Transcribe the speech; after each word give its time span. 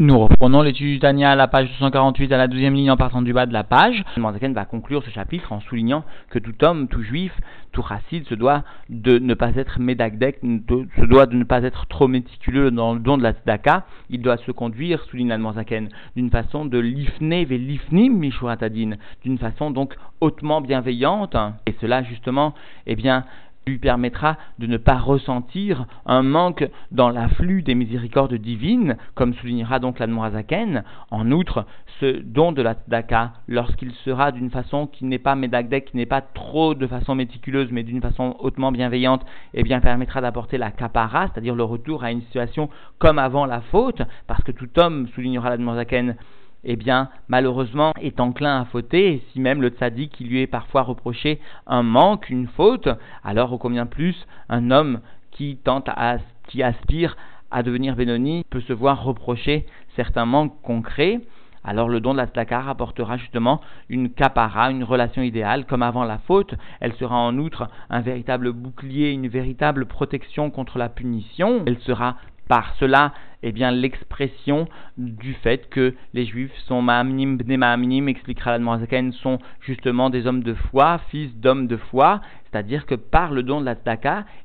Nous 0.00 0.16
reprenons 0.16 0.62
l'étude 0.62 0.86
du 0.86 0.98
Tania 1.00 1.32
à 1.32 1.34
la 1.34 1.48
page 1.48 1.68
248 1.70 2.30
à 2.30 2.36
la 2.36 2.46
deuxième 2.46 2.74
ligne 2.74 2.92
en 2.92 2.96
partant 2.96 3.20
du 3.20 3.32
bas 3.32 3.46
de 3.46 3.52
la 3.52 3.64
page. 3.64 4.04
Zaken 4.16 4.54
va 4.54 4.64
conclure 4.64 5.02
ce 5.02 5.10
chapitre 5.10 5.50
en 5.50 5.58
soulignant 5.58 6.04
que 6.30 6.38
tout 6.38 6.54
homme, 6.64 6.86
tout 6.86 7.02
juif, 7.02 7.32
tout 7.72 7.82
racide 7.82 8.24
se 8.28 8.36
doit 8.36 8.62
de 8.90 9.18
ne 9.18 9.34
pas 9.34 9.56
être 9.56 9.80
médagdek, 9.80 10.38
se 10.40 11.04
doit 11.04 11.26
de 11.26 11.34
ne 11.34 11.42
pas 11.42 11.64
être 11.64 11.86
trop 11.86 12.06
méticuleux 12.06 12.70
dans 12.70 12.94
le 12.94 13.00
don 13.00 13.18
de 13.18 13.24
la 13.24 13.32
tzedaka. 13.32 13.86
Il 14.08 14.22
doit 14.22 14.36
se 14.36 14.52
conduire, 14.52 15.02
souligne 15.02 15.36
Zaken, 15.52 15.88
d'une 16.14 16.30
façon 16.30 16.64
de 16.64 16.78
lifne 16.78 17.44
ve 17.44 17.56
lifnim 17.56 18.10
mishuratadin, 18.10 18.92
d'une 19.24 19.38
façon 19.38 19.72
donc 19.72 19.96
hautement 20.20 20.60
bienveillante. 20.60 21.36
Et 21.66 21.74
cela 21.80 22.04
justement, 22.04 22.54
eh 22.86 22.94
bien, 22.94 23.24
lui 23.68 23.78
permettra 23.78 24.36
de 24.58 24.66
ne 24.66 24.76
pas 24.76 24.98
ressentir 24.98 25.86
un 26.06 26.22
manque 26.22 26.68
dans 26.90 27.10
l'afflux 27.10 27.62
des 27.62 27.74
miséricordes 27.74 28.34
divines, 28.34 28.96
comme 29.14 29.34
soulignera 29.34 29.78
donc 29.78 29.98
l'Admorazaken. 29.98 30.84
En 31.10 31.30
outre, 31.30 31.66
ce 32.00 32.20
don 32.20 32.52
de 32.52 32.62
la 32.62 32.74
tzedaka, 32.74 33.32
lorsqu'il 33.46 33.92
sera 34.04 34.32
d'une 34.32 34.50
façon 34.50 34.86
qui 34.86 35.04
n'est 35.04 35.18
pas 35.18 35.34
médagdek, 35.34 35.86
qui 35.86 35.96
n'est 35.96 36.06
pas 36.06 36.20
trop 36.20 36.74
de 36.74 36.86
façon 36.86 37.14
méticuleuse, 37.14 37.70
mais 37.70 37.82
d'une 37.82 38.00
façon 38.00 38.36
hautement 38.40 38.72
bienveillante, 38.72 39.24
eh 39.54 39.62
bien 39.62 39.80
permettra 39.80 40.20
d'apporter 40.20 40.58
la 40.58 40.70
kapara, 40.70 41.28
c'est-à-dire 41.28 41.54
le 41.54 41.64
retour 41.64 42.04
à 42.04 42.12
une 42.12 42.22
situation 42.22 42.70
comme 42.98 43.18
avant 43.18 43.46
la 43.46 43.60
faute, 43.60 44.02
parce 44.26 44.42
que 44.42 44.52
tout 44.52 44.68
homme, 44.78 45.08
soulignera 45.14 45.50
l'Admorazaken, 45.50 46.16
eh 46.64 46.76
bien, 46.76 47.08
malheureusement, 47.28 47.92
est 48.00 48.20
enclin 48.20 48.60
à 48.60 48.64
fauter, 48.64 49.14
et 49.14 49.22
si 49.32 49.40
même 49.40 49.62
le 49.62 49.68
tzaddik 49.68 50.10
qui 50.10 50.24
lui 50.24 50.42
est 50.42 50.46
parfois 50.46 50.82
reproché 50.82 51.40
un 51.66 51.82
manque, 51.82 52.30
une 52.30 52.48
faute, 52.48 52.88
alors 53.24 53.52
au 53.52 53.58
combien 53.58 53.86
plus 53.86 54.26
un 54.48 54.70
homme 54.70 55.00
qui 55.30 55.56
tente 55.56 55.88
à, 55.88 56.18
aspire 56.62 57.16
à 57.50 57.62
devenir 57.62 57.96
Benoni 57.96 58.44
peut 58.50 58.60
se 58.60 58.72
voir 58.72 59.04
reprocher 59.04 59.66
certains 59.96 60.26
manques 60.26 60.60
concrets, 60.62 61.20
alors 61.64 61.88
le 61.88 62.00
don 62.00 62.12
de 62.12 62.18
la 62.18 62.26
tzlaka 62.26 62.64
apportera 62.68 63.16
justement 63.16 63.60
une 63.88 64.10
capara, 64.10 64.70
une 64.70 64.84
relation 64.84 65.22
idéale, 65.22 65.66
comme 65.66 65.82
avant 65.82 66.04
la 66.04 66.18
faute. 66.18 66.54
Elle 66.80 66.94
sera 66.94 67.16
en 67.16 67.36
outre 67.36 67.68
un 67.90 68.00
véritable 68.00 68.52
bouclier, 68.52 69.10
une 69.10 69.28
véritable 69.28 69.86
protection 69.86 70.50
contre 70.50 70.78
la 70.78 70.88
punition. 70.88 71.64
Elle 71.66 71.78
sera 71.80 72.16
par 72.48 72.74
cela 72.76 73.12
eh 73.42 73.52
bien, 73.52 73.70
l'expression 73.70 74.66
du 74.96 75.34
fait 75.34 75.68
que 75.68 75.94
les 76.12 76.26
juifs 76.26 76.56
sont 76.66 76.82
ma'amnim 76.82 77.36
bne 77.36 77.56
ma'amnim, 77.56 78.08
expliquera 78.08 78.58
la 78.58 79.12
sont 79.12 79.38
justement 79.60 80.10
des 80.10 80.26
hommes 80.26 80.42
de 80.42 80.54
foi, 80.54 81.00
fils 81.10 81.34
d'hommes 81.36 81.68
de 81.68 81.76
foi, 81.76 82.20
c'est-à-dire 82.50 82.86
que 82.86 82.96
par 82.96 83.32
le 83.32 83.42
don 83.44 83.60
de 83.60 83.66
la 83.66 83.76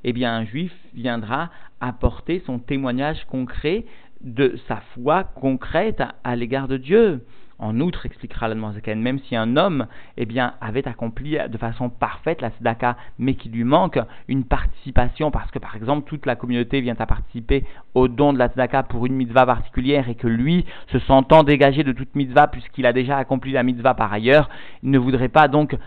eh 0.03 0.13
bien, 0.13 0.35
un 0.35 0.45
juif 0.45 0.71
viendra 0.93 1.49
apporter 1.79 2.43
son 2.45 2.59
témoignage 2.59 3.25
concret 3.25 3.85
de 4.21 4.55
sa 4.67 4.81
foi 4.93 5.23
concrète 5.23 6.03
à 6.23 6.35
l'égard 6.35 6.67
de 6.67 6.77
Dieu. 6.77 7.25
En 7.63 7.79
outre, 7.79 8.05
expliquera 8.05 8.49
la 8.49 8.55
même 8.55 9.19
si 9.19 9.37
un 9.37 9.55
homme 9.55 9.87
eh 10.17 10.27
avait 10.59 10.85
accompli 10.85 11.37
de 11.47 11.57
façon 11.57 11.89
parfaite 11.89 12.41
la 12.41 12.49
tzedaka, 12.49 12.97
mais 13.19 13.35
qu'il 13.35 13.53
lui 13.53 13.63
manque 13.63 13.99
une 14.27 14.43
participation, 14.43 15.31
parce 15.31 15.49
que 15.49 15.59
par 15.59 15.73
exemple 15.77 16.05
toute 16.05 16.25
la 16.25 16.35
communauté 16.35 16.81
vient 16.81 16.97
à 16.99 17.05
participer 17.05 17.63
au 17.93 18.09
don 18.09 18.33
de 18.33 18.37
la 18.37 18.49
tzedaka 18.49 18.83
pour 18.83 19.05
une 19.05 19.13
mitzvah 19.13 19.45
particulière, 19.45 20.09
et 20.09 20.15
que 20.15 20.27
lui, 20.27 20.65
se 20.91 20.99
sentant 20.99 21.43
dégagé 21.43 21.85
de 21.85 21.93
toute 21.93 22.13
mitzvah, 22.15 22.47
puisqu'il 22.47 22.85
a 22.85 22.91
déjà 22.91 23.15
accompli 23.15 23.53
la 23.53 23.63
mitzvah 23.63 23.93
par 23.93 24.11
ailleurs, 24.11 24.49
il 24.83 24.91
ne 24.91 24.99
voudrait 24.99 25.29
pas 25.29 25.47
donc 25.47 25.77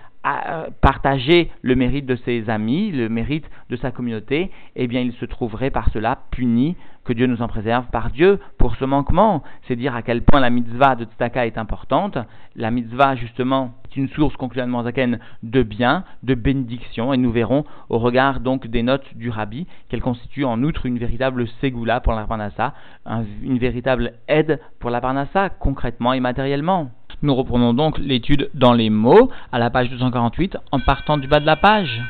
partager 0.80 1.50
le 1.62 1.76
mérite 1.76 2.06
de 2.06 2.16
ses 2.16 2.50
amis, 2.50 2.90
le 2.90 3.08
mérite 3.08 3.48
de 3.70 3.76
sa 3.76 3.90
communauté, 3.90 4.50
eh 4.74 4.86
bien 4.86 5.00
il 5.00 5.12
se 5.12 5.24
trouverait 5.24 5.70
par 5.70 5.88
cela 5.90 6.18
puni, 6.30 6.76
que 7.06 7.12
Dieu 7.12 7.26
nous 7.26 7.40
en 7.40 7.48
préserve 7.48 7.86
par 7.86 8.10
Dieu 8.10 8.40
pour 8.58 8.74
ce 8.76 8.84
manquement. 8.84 9.42
C'est 9.66 9.76
dire 9.76 9.94
à 9.94 10.02
quel 10.02 10.22
point 10.22 10.40
la 10.40 10.50
mitzvah 10.50 10.96
de 10.96 11.04
Tzedaka 11.04 11.46
est 11.46 11.56
importante. 11.56 12.18
La 12.56 12.70
mitzvah, 12.70 13.14
justement, 13.14 13.74
est 13.84 13.96
une 13.96 14.08
source, 14.08 14.36
concluellement 14.36 14.82
Zaken, 14.82 15.20
de 15.42 15.62
bien, 15.62 16.04
de 16.24 16.34
bénédiction, 16.34 17.12
et 17.12 17.16
nous 17.16 17.30
verrons, 17.30 17.64
au 17.88 17.98
regard 17.98 18.40
donc 18.40 18.66
des 18.66 18.82
notes 18.82 19.06
du 19.14 19.30
Rabbi, 19.30 19.66
qu'elle 19.88 20.02
constitue 20.02 20.44
en 20.44 20.62
outre 20.64 20.86
une 20.86 20.98
véritable 20.98 21.46
ségoula 21.60 22.00
pour 22.00 22.12
la 22.12 22.24
Parnassa, 22.24 22.74
une 23.42 23.58
véritable 23.58 24.14
aide 24.26 24.60
pour 24.80 24.90
la 24.90 25.00
Parnassa, 25.00 25.48
concrètement 25.48 26.12
et 26.12 26.20
matériellement. 26.20 26.90
Nous 27.22 27.34
reprenons 27.34 27.72
donc 27.72 27.98
l'étude 27.98 28.50
dans 28.52 28.74
les 28.74 28.90
mots 28.90 29.30
à 29.50 29.58
la 29.58 29.70
page 29.70 29.88
248 29.88 30.58
en 30.70 30.80
partant 30.80 31.16
du 31.16 31.26
bas 31.26 31.40
de 31.40 31.46
la 31.46 31.56
page. 31.56 32.02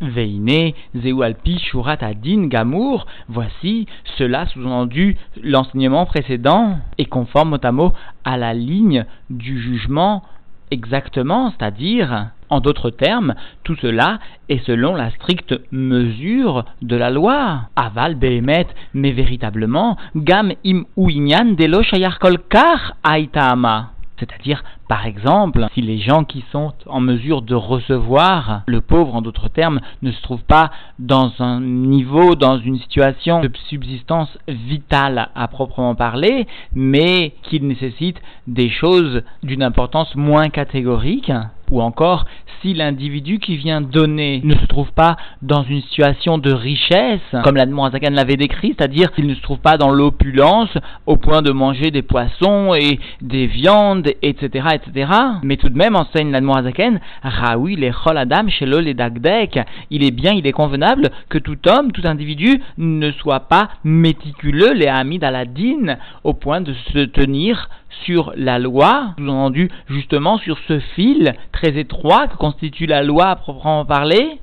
Veine, 0.00 0.72
Zéualpi, 0.94 1.58
Shurat 1.58 1.98
Adin, 2.00 2.46
Gamour, 2.46 3.06
voici, 3.28 3.86
cela 4.16 4.46
sous-entendu 4.46 5.16
l'enseignement 5.42 6.06
précédent 6.06 6.78
est 6.96 7.04
conforme 7.04 7.58
mot 7.72 7.92
à 8.24 8.36
la 8.38 8.54
ligne 8.54 9.04
du 9.28 9.60
jugement 9.60 10.22
exactement, 10.70 11.50
c'est-à-dire, 11.50 12.28
en 12.48 12.60
d'autres 12.60 12.90
termes, 12.90 13.34
tout 13.64 13.76
cela 13.76 14.18
est 14.48 14.64
selon 14.64 14.94
la 14.94 15.10
stricte 15.10 15.54
mesure 15.72 16.64
de 16.80 16.96
la 16.96 17.10
loi. 17.10 17.62
Aval 17.76 18.14
behemet, 18.14 18.66
mais 18.94 19.12
véritablement, 19.12 19.98
gam 20.16 20.52
im 20.64 20.84
ou 20.96 21.10
inyan 21.10 21.54
delo 21.54 21.82
shayar 21.82 22.18
kar 22.48 22.94
aitama. 23.04 23.97
C'est-à-dire, 24.18 24.64
par 24.88 25.06
exemple, 25.06 25.66
si 25.74 25.80
les 25.80 25.98
gens 25.98 26.24
qui 26.24 26.44
sont 26.50 26.72
en 26.86 27.00
mesure 27.00 27.42
de 27.42 27.54
recevoir 27.54 28.62
le 28.66 28.80
pauvre, 28.80 29.14
en 29.14 29.22
d'autres 29.22 29.48
termes, 29.48 29.80
ne 30.02 30.12
se 30.12 30.22
trouvent 30.22 30.44
pas 30.44 30.70
dans 30.98 31.32
un 31.40 31.60
niveau, 31.60 32.34
dans 32.34 32.58
une 32.58 32.78
situation 32.78 33.40
de 33.40 33.50
subsistance 33.68 34.36
vitale 34.48 35.28
à 35.34 35.48
proprement 35.48 35.94
parler, 35.94 36.46
mais 36.74 37.34
qu'ils 37.42 37.66
nécessitent 37.66 38.20
des 38.46 38.70
choses 38.70 39.22
d'une 39.42 39.62
importance 39.62 40.14
moins 40.14 40.48
catégorique, 40.48 41.32
ou 41.70 41.82
encore 41.82 42.24
si 42.60 42.74
l'individu 42.74 43.38
qui 43.38 43.56
vient 43.56 43.80
donner 43.80 44.40
ne 44.44 44.54
se 44.54 44.66
trouve 44.66 44.90
pas 44.92 45.16
dans 45.42 45.62
une 45.62 45.80
situation 45.82 46.38
de 46.38 46.52
richesse, 46.52 47.20
comme 47.44 47.56
l'Admorazakan 47.56 48.10
l'avait 48.10 48.36
décrit, 48.36 48.74
c'est-à-dire 48.76 49.12
qu'il 49.12 49.26
ne 49.26 49.34
se 49.34 49.42
trouve 49.42 49.58
pas 49.58 49.76
dans 49.76 49.90
l'opulence 49.90 50.70
au 51.06 51.16
point 51.16 51.42
de 51.42 51.52
manger 51.52 51.90
des 51.90 52.02
poissons 52.02 52.74
et 52.74 52.98
des 53.20 53.46
viandes, 53.46 54.08
etc., 54.22 54.66
etc. 54.74 55.12
Mais 55.42 55.56
tout 55.56 55.68
de 55.68 55.78
même, 55.78 55.96
enseigne 55.96 56.30
l'Admorazaken, 56.30 57.00
Raoui 57.22 57.76
les 57.76 57.92
adam 58.04 58.48
chez 58.48 58.66
les 58.66 58.94
dagdek, 58.94 59.60
il 59.90 60.04
est 60.04 60.10
bien, 60.10 60.32
il 60.32 60.46
est 60.46 60.52
convenable 60.52 61.10
que 61.28 61.38
tout 61.38 61.58
homme, 61.68 61.92
tout 61.92 62.02
individu 62.04 62.60
ne 62.78 63.12
soit 63.12 63.40
pas 63.40 63.68
méticuleux, 63.84 64.72
les 64.72 64.86
amis 64.86 65.18
d'Aladin, 65.18 65.96
au 66.24 66.34
point 66.34 66.60
de 66.60 66.74
se 66.92 67.04
tenir 67.04 67.68
sur 68.04 68.32
la 68.36 68.58
loi, 68.58 69.14
sous-entendu 69.18 69.70
justement 69.88 70.38
sur 70.38 70.58
ce 70.68 70.78
fil 70.78 71.34
très 71.52 71.78
étroit 71.78 72.28
que 72.28 72.36
constitue 72.36 72.86
la 72.86 73.02
loi 73.02 73.26
à 73.26 73.36
proprement 73.36 73.84
parler, 73.84 74.38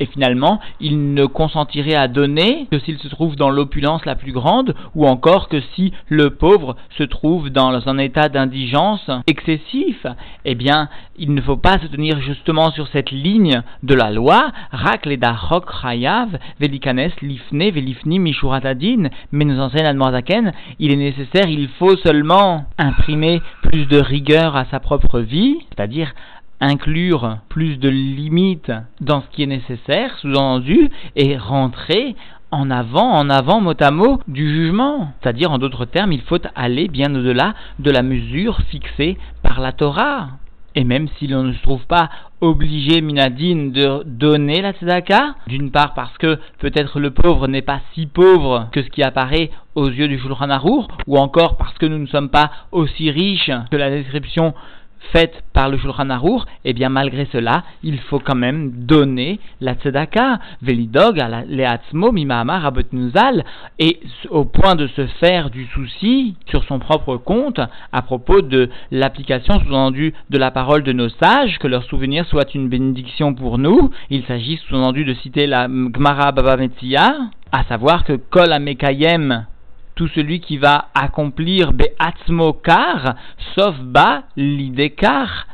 et 0.00 0.06
finalement, 0.06 0.60
il 0.80 1.14
ne 1.14 1.26
consentirait 1.26 1.94
à 1.94 2.08
donner 2.08 2.66
que 2.70 2.78
s'il 2.80 2.98
se 2.98 3.08
trouve 3.08 3.36
dans 3.36 3.50
l'opulence 3.50 4.04
la 4.04 4.16
plus 4.16 4.32
grande, 4.32 4.74
ou 4.94 5.06
encore 5.06 5.48
que 5.48 5.60
si 5.74 5.92
le 6.08 6.30
pauvre 6.30 6.76
se 6.98 7.02
trouve 7.02 7.50
dans 7.50 7.88
un 7.88 7.98
état 7.98 8.28
d'indigence 8.28 9.08
excessif. 9.26 10.06
Eh 10.44 10.54
bien, 10.54 10.88
il 11.16 11.34
ne 11.34 11.40
faut 11.40 11.56
pas 11.56 11.78
se 11.78 11.86
tenir 11.86 12.20
justement 12.20 12.70
sur 12.70 12.88
cette 12.88 13.10
ligne 13.10 13.62
de 13.82 13.94
la 13.94 14.10
loi, 14.10 14.50
Velikanes 16.58 17.10
Lifne, 17.20 17.70
Velifni 17.70 18.18
Mishuratadin, 18.18 19.08
mais 19.30 19.44
nous 19.44 19.60
enseigne 19.60 19.86
Admorzaken, 19.86 20.52
il 20.78 20.92
est 20.92 20.96
nécessaire, 20.96 21.48
il 21.48 21.68
faut 21.78 21.96
seulement 21.96 22.64
imprimer 22.78 23.40
plus 23.62 23.86
de 23.86 23.98
rigueur 23.98 24.56
à 24.56 24.64
sa 24.66 24.80
propre 24.80 25.20
vie, 25.20 25.58
c'est-à-dire 25.70 26.12
inclure 26.62 27.38
plus 27.48 27.76
de 27.78 27.88
limites 27.88 28.72
dans 29.00 29.20
ce 29.20 29.26
qui 29.32 29.42
est 29.42 29.46
nécessaire, 29.46 30.16
sous-entendu, 30.18 30.88
et 31.16 31.36
rentrer 31.36 32.14
en 32.52 32.70
avant, 32.70 33.10
en 33.10 33.28
avant 33.28 33.60
mot 33.60 33.74
à 33.80 33.90
mot 33.90 34.20
du 34.28 34.48
jugement. 34.48 35.12
C'est-à-dire, 35.20 35.50
en 35.50 35.58
d'autres 35.58 35.86
termes, 35.86 36.12
il 36.12 36.22
faut 36.22 36.38
aller 36.54 36.88
bien 36.88 37.14
au-delà 37.14 37.54
de 37.78 37.90
la 37.90 38.02
mesure 38.02 38.60
fixée 38.70 39.18
par 39.42 39.60
la 39.60 39.72
Torah. 39.72 40.28
Et 40.74 40.84
même 40.84 41.08
si 41.18 41.26
l'on 41.26 41.42
ne 41.42 41.52
se 41.52 41.62
trouve 41.62 41.84
pas 41.86 42.08
obligé, 42.40 43.02
Minadine, 43.02 43.72
de 43.72 44.02
donner 44.06 44.62
la 44.62 44.72
tzedaka, 44.72 45.34
d'une 45.46 45.70
part 45.70 45.92
parce 45.94 46.16
que 46.16 46.38
peut-être 46.60 46.98
le 46.98 47.10
pauvre 47.10 47.46
n'est 47.46 47.62
pas 47.62 47.80
si 47.92 48.06
pauvre 48.06 48.68
que 48.72 48.82
ce 48.82 48.88
qui 48.88 49.02
apparaît 49.02 49.50
aux 49.74 49.88
yeux 49.88 50.08
du 50.08 50.18
Shulchan 50.18 50.48
Arour, 50.48 50.88
ou 51.06 51.18
encore 51.18 51.56
parce 51.56 51.76
que 51.76 51.86
nous 51.86 51.98
ne 51.98 52.06
sommes 52.06 52.30
pas 52.30 52.50
aussi 52.70 53.10
riches 53.10 53.50
que 53.70 53.76
la 53.76 53.90
description 53.90 54.54
faite 55.12 55.42
par 55.52 55.68
le 55.68 55.76
Shulchan 55.78 56.10
Arour, 56.10 56.46
eh 56.64 56.72
bien 56.72 56.88
malgré 56.88 57.26
cela, 57.32 57.64
il 57.82 57.98
faut 57.98 58.18
quand 58.18 58.34
même 58.34 58.70
donner 58.86 59.40
la 59.60 59.74
tzedaka, 59.74 60.38
velidog, 60.62 61.20
leatzmo, 61.48 62.12
mimahama, 62.12 62.72
nuzal, 62.92 63.44
et 63.78 64.00
au 64.30 64.44
point 64.44 64.74
de 64.74 64.86
se 64.88 65.06
faire 65.06 65.50
du 65.50 65.66
souci 65.66 66.36
sur 66.46 66.64
son 66.64 66.78
propre 66.78 67.16
compte 67.16 67.60
à 67.92 68.02
propos 68.02 68.40
de 68.40 68.70
l'application 68.90 69.58
sous-entendue 69.60 70.14
de 70.30 70.38
la 70.38 70.50
parole 70.50 70.82
de 70.82 70.92
nos 70.92 71.08
sages, 71.08 71.58
que 71.58 71.68
leur 71.68 71.84
souvenir 71.84 72.26
soit 72.26 72.54
une 72.54 72.68
bénédiction 72.68 73.34
pour 73.34 73.58
nous. 73.58 73.90
Il 74.10 74.24
s'agit 74.24 74.56
sous-entendu 74.56 75.04
de 75.04 75.14
citer 75.14 75.46
la 75.46 75.68
Gmara 75.68 76.32
Baba 76.32 76.56
Metzia, 76.56 77.14
à 77.50 77.64
savoir 77.64 78.04
que 78.04 78.14
Kol 78.14 78.52
Amekayem 78.52 79.46
tout 79.94 80.08
celui 80.08 80.40
qui 80.40 80.56
va 80.56 80.88
accomplir 80.94 81.72
Be'atzmokar, 81.72 83.14
sauf 83.54 83.76
Ba 83.80 84.24
l'idékar, 84.36 85.46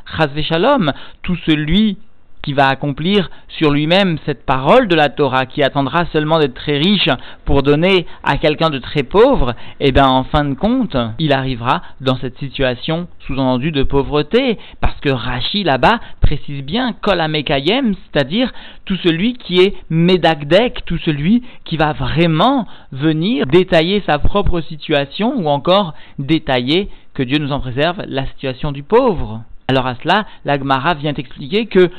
Shalom, 0.43 0.91
tout 1.21 1.37
celui 1.45 1.97
qui 2.41 2.53
va 2.53 2.67
accomplir 2.67 3.29
sur 3.47 3.71
lui-même 3.71 4.17
cette 4.25 4.45
parole 4.45 4.87
de 4.87 4.95
la 4.95 5.09
Torah, 5.09 5.45
qui 5.45 5.63
attendra 5.63 6.05
seulement 6.13 6.39
d'être 6.39 6.53
très 6.53 6.77
riche 6.77 7.09
pour 7.45 7.63
donner 7.63 8.05
à 8.23 8.37
quelqu'un 8.37 8.69
de 8.69 8.79
très 8.79 9.03
pauvre, 9.03 9.53
eh 9.79 9.91
bien 9.91 10.07
en 10.07 10.23
fin 10.23 10.45
de 10.45 10.53
compte, 10.53 10.95
il 11.19 11.33
arrivera 11.33 11.81
dans 12.01 12.17
cette 12.17 12.37
situation 12.37 13.07
sous-entendu 13.27 13.71
de 13.71 13.83
pauvreté, 13.83 14.57
parce 14.81 14.99
que 15.01 15.09
Rashi 15.09 15.63
là-bas 15.63 15.99
précise 16.21 16.63
bien 16.63 16.93
Kol 17.01 17.19
c'est-à-dire 17.19 18.51
tout 18.85 18.95
celui 19.03 19.33
qui 19.33 19.59
est 19.59 19.75
Medagdek, 19.89 20.85
tout 20.85 20.97
celui 20.99 21.43
qui 21.65 21.77
va 21.77 21.93
vraiment 21.93 22.65
venir 22.91 23.45
détailler 23.45 24.01
sa 24.05 24.19
propre 24.19 24.61
situation 24.61 25.33
ou 25.37 25.47
encore 25.47 25.93
détailler, 26.17 26.89
que 27.13 27.23
Dieu 27.23 27.37
nous 27.37 27.51
en 27.51 27.59
préserve, 27.59 28.03
la 28.07 28.25
situation 28.27 28.71
du 28.71 28.83
pauvre. 28.83 29.41
Alors 29.67 29.85
à 29.85 29.95
cela, 30.01 30.25
l'Agmara 30.45 30.95
vient 30.95 31.13
expliquer 31.13 31.67
que 31.67 31.91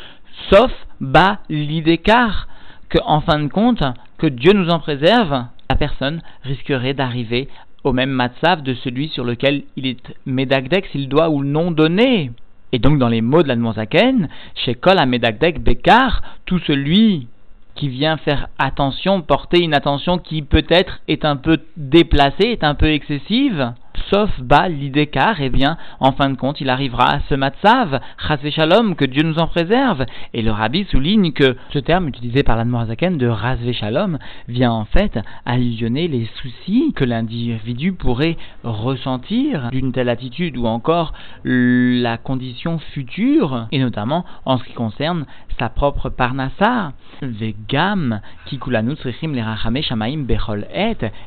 sauf 0.48 0.72
bas 1.00 1.38
l'idécar, 1.48 2.48
que 2.88 2.98
en 3.04 3.20
fin 3.20 3.38
de 3.38 3.48
compte, 3.48 3.82
que 4.18 4.26
Dieu 4.26 4.52
nous 4.52 4.70
en 4.70 4.80
préserve, 4.80 5.44
la 5.68 5.76
personne 5.76 6.22
risquerait 6.42 6.94
d'arriver 6.94 7.48
au 7.84 7.92
même 7.92 8.10
matzav 8.10 8.62
de 8.62 8.74
celui 8.74 9.08
sur 9.08 9.24
lequel 9.24 9.62
il 9.76 9.86
est 9.86 10.14
médagdek 10.26 10.86
s'il 10.86 11.08
doit 11.08 11.30
ou 11.30 11.44
non 11.44 11.70
donner. 11.70 12.30
Et 12.72 12.78
donc 12.78 12.98
dans 12.98 13.08
les 13.08 13.20
mots 13.20 13.42
de 13.42 13.48
l'Admonzaken, 13.48 14.28
chez 14.54 14.74
Kol 14.74 14.98
à 14.98 15.06
médagdek 15.06 15.60
bekar, 15.60 16.22
tout 16.44 16.58
celui 16.60 17.26
qui 17.74 17.88
vient 17.88 18.16
faire 18.18 18.48
attention, 18.58 19.22
porter 19.22 19.60
une 19.60 19.74
attention 19.74 20.18
qui 20.18 20.42
peut-être 20.42 21.00
est 21.08 21.24
un 21.24 21.36
peu 21.36 21.58
déplacée, 21.76 22.48
est 22.48 22.64
un 22.64 22.74
peu 22.74 22.90
excessive, 22.90 23.72
sauf 24.10 24.30
bas 24.40 24.68
l'idécar, 24.68 25.40
eh 25.40 25.50
bien, 25.50 25.76
en 26.00 26.12
fin 26.12 26.30
de 26.30 26.36
compte, 26.36 26.60
il 26.60 26.68
arrivera 26.68 27.14
à 27.14 27.20
ce 27.28 27.34
matzav, 27.34 28.00
chas 28.18 28.50
shalom, 28.50 28.96
que 28.96 29.04
Dieu 29.04 29.22
nous 29.22 29.38
en 29.38 29.46
préserve. 29.46 30.04
Et 30.34 30.42
le 30.42 30.50
rabbi 30.50 30.84
souligne 30.84 31.32
que 31.32 31.56
ce 31.72 31.78
terme 31.78 32.08
utilisé 32.08 32.42
par 32.42 32.56
l'Admorazaken 32.56 33.16
de 33.16 33.26
ras 33.26 33.56
shalom 33.72 34.18
vient 34.48 34.72
en 34.72 34.84
fait 34.84 35.18
allusionner 35.46 36.08
les 36.08 36.28
soucis 36.42 36.92
que 36.94 37.04
l'individu 37.04 37.92
pourrait 37.92 38.36
ressentir 38.64 39.70
d'une 39.70 39.92
telle 39.92 40.08
attitude 40.08 40.56
ou 40.56 40.66
encore 40.66 41.12
la 41.44 42.18
condition 42.18 42.78
future, 42.92 43.68
et 43.72 43.78
notamment 43.78 44.24
en 44.44 44.58
ce 44.58 44.64
qui 44.64 44.72
concerne 44.72 45.24
sa 45.58 45.68
propre 45.68 46.08
parnassa, 46.08 46.92
vegam, 47.22 48.20
kikulanu 48.46 48.96
tzrichim 48.96 49.34
lerachame 49.34 49.82
shamaim 49.82 50.24
bechol 50.24 50.66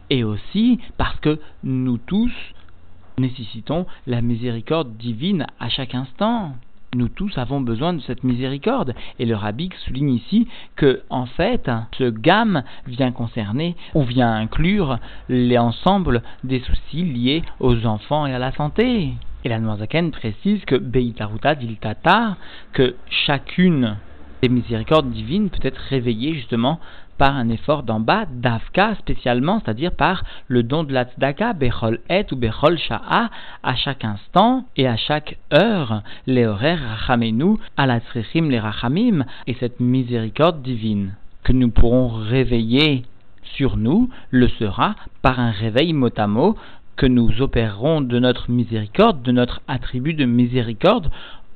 et 0.10 0.24
aussi 0.24 0.80
parce 0.98 1.20
que 1.20 1.40
nous 1.64 1.98
tous 1.98 2.32
nécessitons 3.18 3.86
la 4.08 4.22
miséricorde 4.22 4.96
divine 4.98 5.48
à 5.60 5.70
chaque 5.70 5.96
instant. 5.96 6.54
Nous 6.96 7.08
tous 7.08 7.38
avons 7.38 7.60
besoin 7.60 7.94
de 7.94 8.02
cette 8.02 8.24
miséricorde. 8.24 8.94
Et 9.18 9.26
le 9.26 9.36
rabbi 9.36 9.70
souligne 9.86 10.14
ici 10.14 10.48
que, 10.76 11.02
en 11.10 11.26
fait, 11.26 11.70
ce 11.98 12.10
gamme 12.10 12.64
vient 12.86 13.12
concerner 13.12 13.76
ou 13.96 14.04
vient 14.04 14.34
inclure 14.34 15.00
l'ensemble 15.28 16.22
des 16.44 16.60
soucis 16.60 17.04
liés 17.04 17.44
aux 17.60 17.86
enfants 17.86 18.28
et 18.28 18.34
à 18.34 18.40
la 18.40 18.52
santé. 18.52 19.14
Et 19.44 19.50
la 19.50 19.60
Noirzaken 19.60 20.12
précise 20.12 20.64
que 20.66 20.76
Beitaruta 20.76 21.56
Diltata, 21.56 22.38
que 22.74 22.96
chacune 23.10 23.98
des 24.42 24.50
miséricordes 24.50 25.10
divines 25.10 25.50
peut 25.50 25.66
être 25.66 25.82
réveillée 25.90 26.34
justement 26.34 26.80
par 27.18 27.36
un 27.36 27.50
effort 27.50 27.84
d'en 27.84 28.00
bas, 28.00 28.26
d'Avka 28.32 28.96
spécialement, 28.96 29.62
c'est-à-dire 29.64 29.92
par 29.92 30.24
le 30.48 30.64
don 30.64 30.84
de 30.84 30.94
la 30.94 31.06
Bechol 31.54 32.00
Et 32.10 32.26
ou 32.32 32.36
Bechol 32.36 32.78
Sha'a, 32.78 33.30
à 33.64 33.76
chaque 33.76 34.04
instant 34.04 34.66
et 34.76 34.88
à 34.88 34.98
chaque 34.98 35.38
heure, 35.54 36.04
les 36.28 36.46
horaires 36.46 36.82
Rachamenu, 37.08 37.58
à 37.78 37.86
la 37.86 38.00
les 38.50 38.60
Rachamim, 38.60 39.26
et 39.48 39.56
cette 39.60 39.80
miséricorde 39.80 40.62
divine 40.62 41.14
que 41.44 41.54
nous 41.54 41.70
pourrons 41.70 42.08
réveiller 42.08 43.04
sur 43.56 43.78
nous 43.78 44.10
le 44.32 44.48
sera 44.48 44.96
par 45.22 45.40
un 45.40 45.52
réveil 45.52 45.94
mot 45.94 46.10
à 46.18 46.28
mot 46.28 46.56
que 46.96 47.06
nous 47.06 47.42
opérerons 47.42 48.02
de 48.02 48.20
notre 48.20 48.52
miséricorde, 48.52 49.22
de 49.24 49.32
notre 49.32 49.62
attribut 49.68 50.14
de 50.14 50.26
miséricorde, 50.26 51.10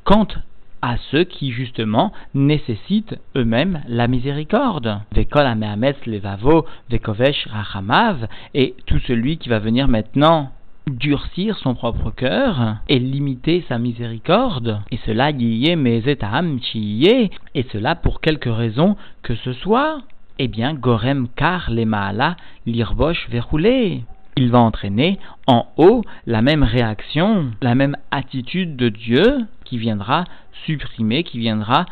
quand 0.03 0.37
à 0.81 0.97
ceux 1.11 1.23
qui 1.23 1.51
justement 1.51 2.11
nécessitent 2.33 3.15
eux-mêmes 3.35 3.81
la 3.87 4.07
miséricorde. 4.07 4.99
Et 8.53 8.75
tout 8.85 8.99
celui 8.99 9.37
qui 9.37 9.49
va 9.49 9.59
venir 9.59 9.87
maintenant 9.87 10.51
durcir 10.87 11.57
son 11.57 11.75
propre 11.75 12.11
cœur 12.11 12.77
et 12.87 12.99
limiter 12.99 13.65
sa 13.67 13.77
miséricorde, 13.77 14.79
et 14.89 14.97
cela 15.05 15.31
et 15.31 15.75
cela 17.71 17.95
pour 17.95 18.21
quelque 18.21 18.49
raison 18.49 18.95
que 19.21 19.35
ce 19.35 19.53
soit, 19.53 20.01
eh 20.39 20.47
bien, 20.47 20.73
gorem 20.73 21.27
kar 21.35 21.69
le 21.71 21.85
maala 21.85 22.37
lirbosh 22.65 23.27
verroulé 23.29 24.03
il 24.37 24.51
va 24.51 24.59
entraîner 24.59 25.17
en 25.47 25.65
haut 25.77 26.03
la 26.27 26.41
même 26.41 26.63
réaction, 26.63 27.51
la 27.61 27.73
même 27.73 27.97
attitude 28.11 28.75
de 28.75 28.89
Dieu 28.89 29.39
qui 29.67 29.77
viendra 29.77 30.25
supprimer, 30.65 31.23
qui 31.23 31.39
viendra 31.39 31.85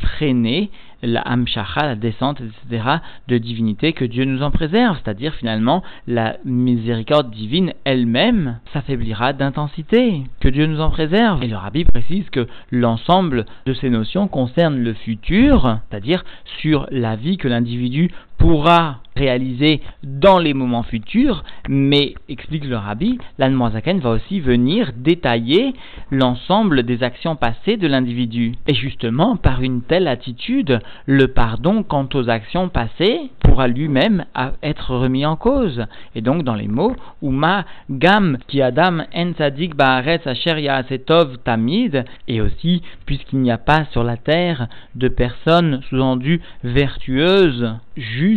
freiner 0.00 0.70
la 1.02 1.20
hamshacha, 1.22 1.86
la 1.86 1.94
descente, 1.94 2.40
etc., 2.40 2.84
de 3.28 3.38
divinité, 3.38 3.92
que 3.92 4.04
Dieu 4.04 4.24
nous 4.24 4.42
en 4.42 4.50
préserve. 4.50 4.98
C'est-à-dire, 5.02 5.34
finalement, 5.34 5.82
la 6.06 6.36
miséricorde 6.44 7.30
divine 7.30 7.72
elle-même 7.84 8.58
s'affaiblira 8.72 9.32
d'intensité. 9.32 10.22
Que 10.40 10.48
Dieu 10.48 10.66
nous 10.66 10.80
en 10.80 10.90
préserve. 10.90 11.42
Et 11.42 11.48
le 11.48 11.56
rabbi 11.56 11.84
précise 11.84 12.28
que 12.30 12.46
l'ensemble 12.70 13.46
de 13.66 13.72
ces 13.72 13.90
notions 13.90 14.28
concerne 14.28 14.78
le 14.78 14.92
futur, 14.92 15.78
c'est-à-dire 15.88 16.24
sur 16.60 16.86
la 16.90 17.16
vie 17.16 17.38
que 17.38 17.48
l'individu 17.48 18.10
pourra 18.40 19.00
réaliser 19.16 19.82
dans 20.02 20.38
les 20.38 20.54
moments 20.54 20.82
futurs, 20.82 21.44
mais, 21.68 22.14
explique 22.30 22.64
le 22.64 22.76
rabbi, 22.76 23.18
l'Anmoazaken 23.38 24.00
va 24.00 24.10
aussi 24.10 24.40
venir 24.40 24.92
détailler 24.96 25.74
l'ensemble 26.10 26.84
des 26.84 27.02
actions 27.02 27.36
passées 27.36 27.76
de 27.76 27.86
l'individu. 27.86 28.54
Et 28.66 28.74
justement, 28.74 29.36
par 29.36 29.62
une 29.62 29.82
telle 29.82 30.08
attitude, 30.08 30.80
le 31.04 31.28
pardon 31.28 31.82
quant 31.82 32.08
aux 32.14 32.30
actions 32.30 32.70
passées 32.70 33.30
pourra 33.40 33.68
lui-même 33.68 34.24
être 34.62 34.94
remis 34.94 35.26
en 35.26 35.36
cause. 35.36 35.84
Et 36.14 36.22
donc, 36.22 36.42
dans 36.42 36.54
les 36.54 36.68
mots, 36.68 36.96
Uma 37.20 37.66
Gam 37.90 38.38
Ki 38.48 38.62
Adam 38.62 39.00
En 39.14 39.32
Tzadik 39.32 39.74
Baaretz 39.74 40.26
Asher 40.26 40.60
Yaasetov 40.60 41.36
Tamid, 41.44 42.04
et 42.26 42.40
aussi, 42.40 42.82
puisqu'il 43.04 43.40
n'y 43.40 43.50
a 43.50 43.58
pas 43.58 43.84
sur 43.92 44.02
la 44.02 44.16
terre 44.16 44.68
de 44.94 45.08
personnes 45.08 45.82
sous-entendues 45.90 46.40
vertueuses, 46.64 47.74
justes, 47.96 48.29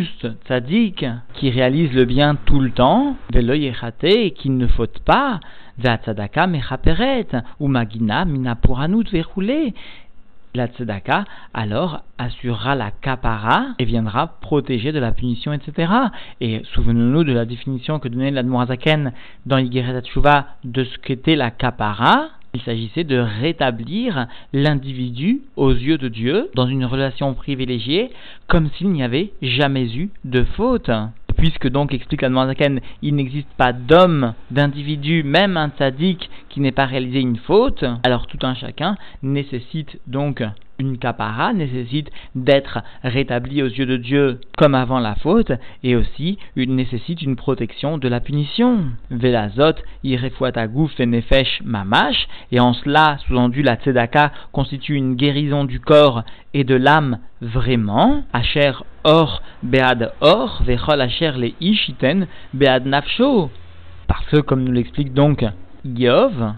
tzaddik, 0.45 1.05
qui 1.33 1.49
réalisent 1.49 1.93
le 1.93 2.05
bien 2.05 2.35
tout 2.35 2.59
le 2.59 2.71
temps, 2.71 3.15
et 3.33 4.31
qui 4.31 4.49
ne 4.49 4.67
faute 4.67 4.99
pas, 4.99 5.39
Ve'atzadaka 5.77 6.47
mechaperet, 6.47 7.27
ou 7.59 7.67
magina 7.67 8.25
minapuranut 8.25 9.09
verroulé 9.09 9.73
la 10.55 10.67
tzedaka 10.67 11.25
alors 11.53 12.03
assurera 12.19 12.75
la 12.75 12.91
kapara 12.91 13.69
et 13.79 13.85
viendra 13.85 14.27
protéger 14.39 14.91
de 14.91 14.99
la 14.99 15.11
punition, 15.11 15.51
etc. 15.51 15.91
Et 16.41 16.61
souvenons-nous 16.73 17.23
de 17.23 17.33
la 17.33 17.45
définition 17.45 17.99
que 17.99 18.07
donnait 18.07 18.31
l'Admorazaken 18.31 19.13
dans 19.45 19.57
Yigeret 19.57 20.01
de 20.63 20.83
ce 20.83 20.97
qu'était 20.99 21.35
la 21.35 21.49
kapara. 21.49 22.29
Il 22.55 22.61
s'agissait 22.61 23.03
de 23.03 23.17
rétablir 23.17 24.27
l'individu 24.53 25.41
aux 25.55 25.71
yeux 25.71 25.97
de 25.97 26.07
Dieu 26.07 26.51
dans 26.53 26.67
une 26.67 26.85
relation 26.85 27.33
privilégiée 27.33 28.11
comme 28.47 28.69
s'il 28.77 28.91
n'y 28.91 29.01
avait 29.01 29.31
jamais 29.41 29.97
eu 29.97 30.11
de 30.23 30.43
faute. 30.43 30.91
Puisque 31.35 31.67
donc, 31.67 31.95
explique 31.95 32.21
la 32.21 32.29
il 33.01 33.15
n'existe 33.15 33.51
pas 33.57 33.73
d'homme, 33.73 34.35
d'individu, 34.51 35.23
même 35.23 35.57
un 35.57 35.69
tzaddik 35.69 36.29
qui 36.49 36.59
n'ait 36.59 36.71
pas 36.71 36.85
réalisé 36.85 37.21
une 37.21 37.37
faute, 37.37 37.83
alors 38.03 38.27
tout 38.27 38.37
un 38.43 38.53
chacun 38.53 38.97
nécessite 39.23 39.99
donc 40.05 40.43
une 40.83 40.97
capara 40.97 41.53
nécessite 41.53 42.11
d'être 42.35 42.79
rétabli 43.03 43.61
aux 43.61 43.67
yeux 43.67 43.85
de 43.85 43.97
Dieu 43.97 44.39
comme 44.57 44.75
avant 44.75 44.99
la 44.99 45.15
faute 45.15 45.51
et 45.83 45.95
aussi 45.95 46.37
une, 46.55 46.75
nécessite 46.75 47.21
une 47.21 47.35
protection 47.35 47.97
de 47.97 48.07
la 48.07 48.19
punition. 48.19 48.85
Velazot, 49.09 49.75
et 50.03 50.17
mamash 51.63 52.27
et 52.51 52.59
en 52.59 52.73
cela, 52.73 53.17
sous-entendu, 53.25 53.61
la 53.61 53.75
tzedaka 53.75 54.31
constitue 54.51 54.95
une 54.95 55.15
guérison 55.15 55.63
du 55.63 55.79
corps 55.79 56.23
et 56.53 56.63
de 56.63 56.75
l'âme 56.75 57.19
vraiment. 57.41 58.23
Asher 58.33 58.73
or 59.03 59.41
bead 59.63 60.11
or, 60.21 60.61
vechol 60.65 61.01
asher 61.01 61.33
le 61.37 61.51
ishiten 61.59 62.27
bead 62.53 62.85
nafsho. 62.85 63.49
Parce 64.07 64.25
que, 64.27 64.37
comme 64.37 64.63
nous 64.63 64.71
l'explique 64.71 65.13
donc 65.13 65.43
Yov, 65.85 66.53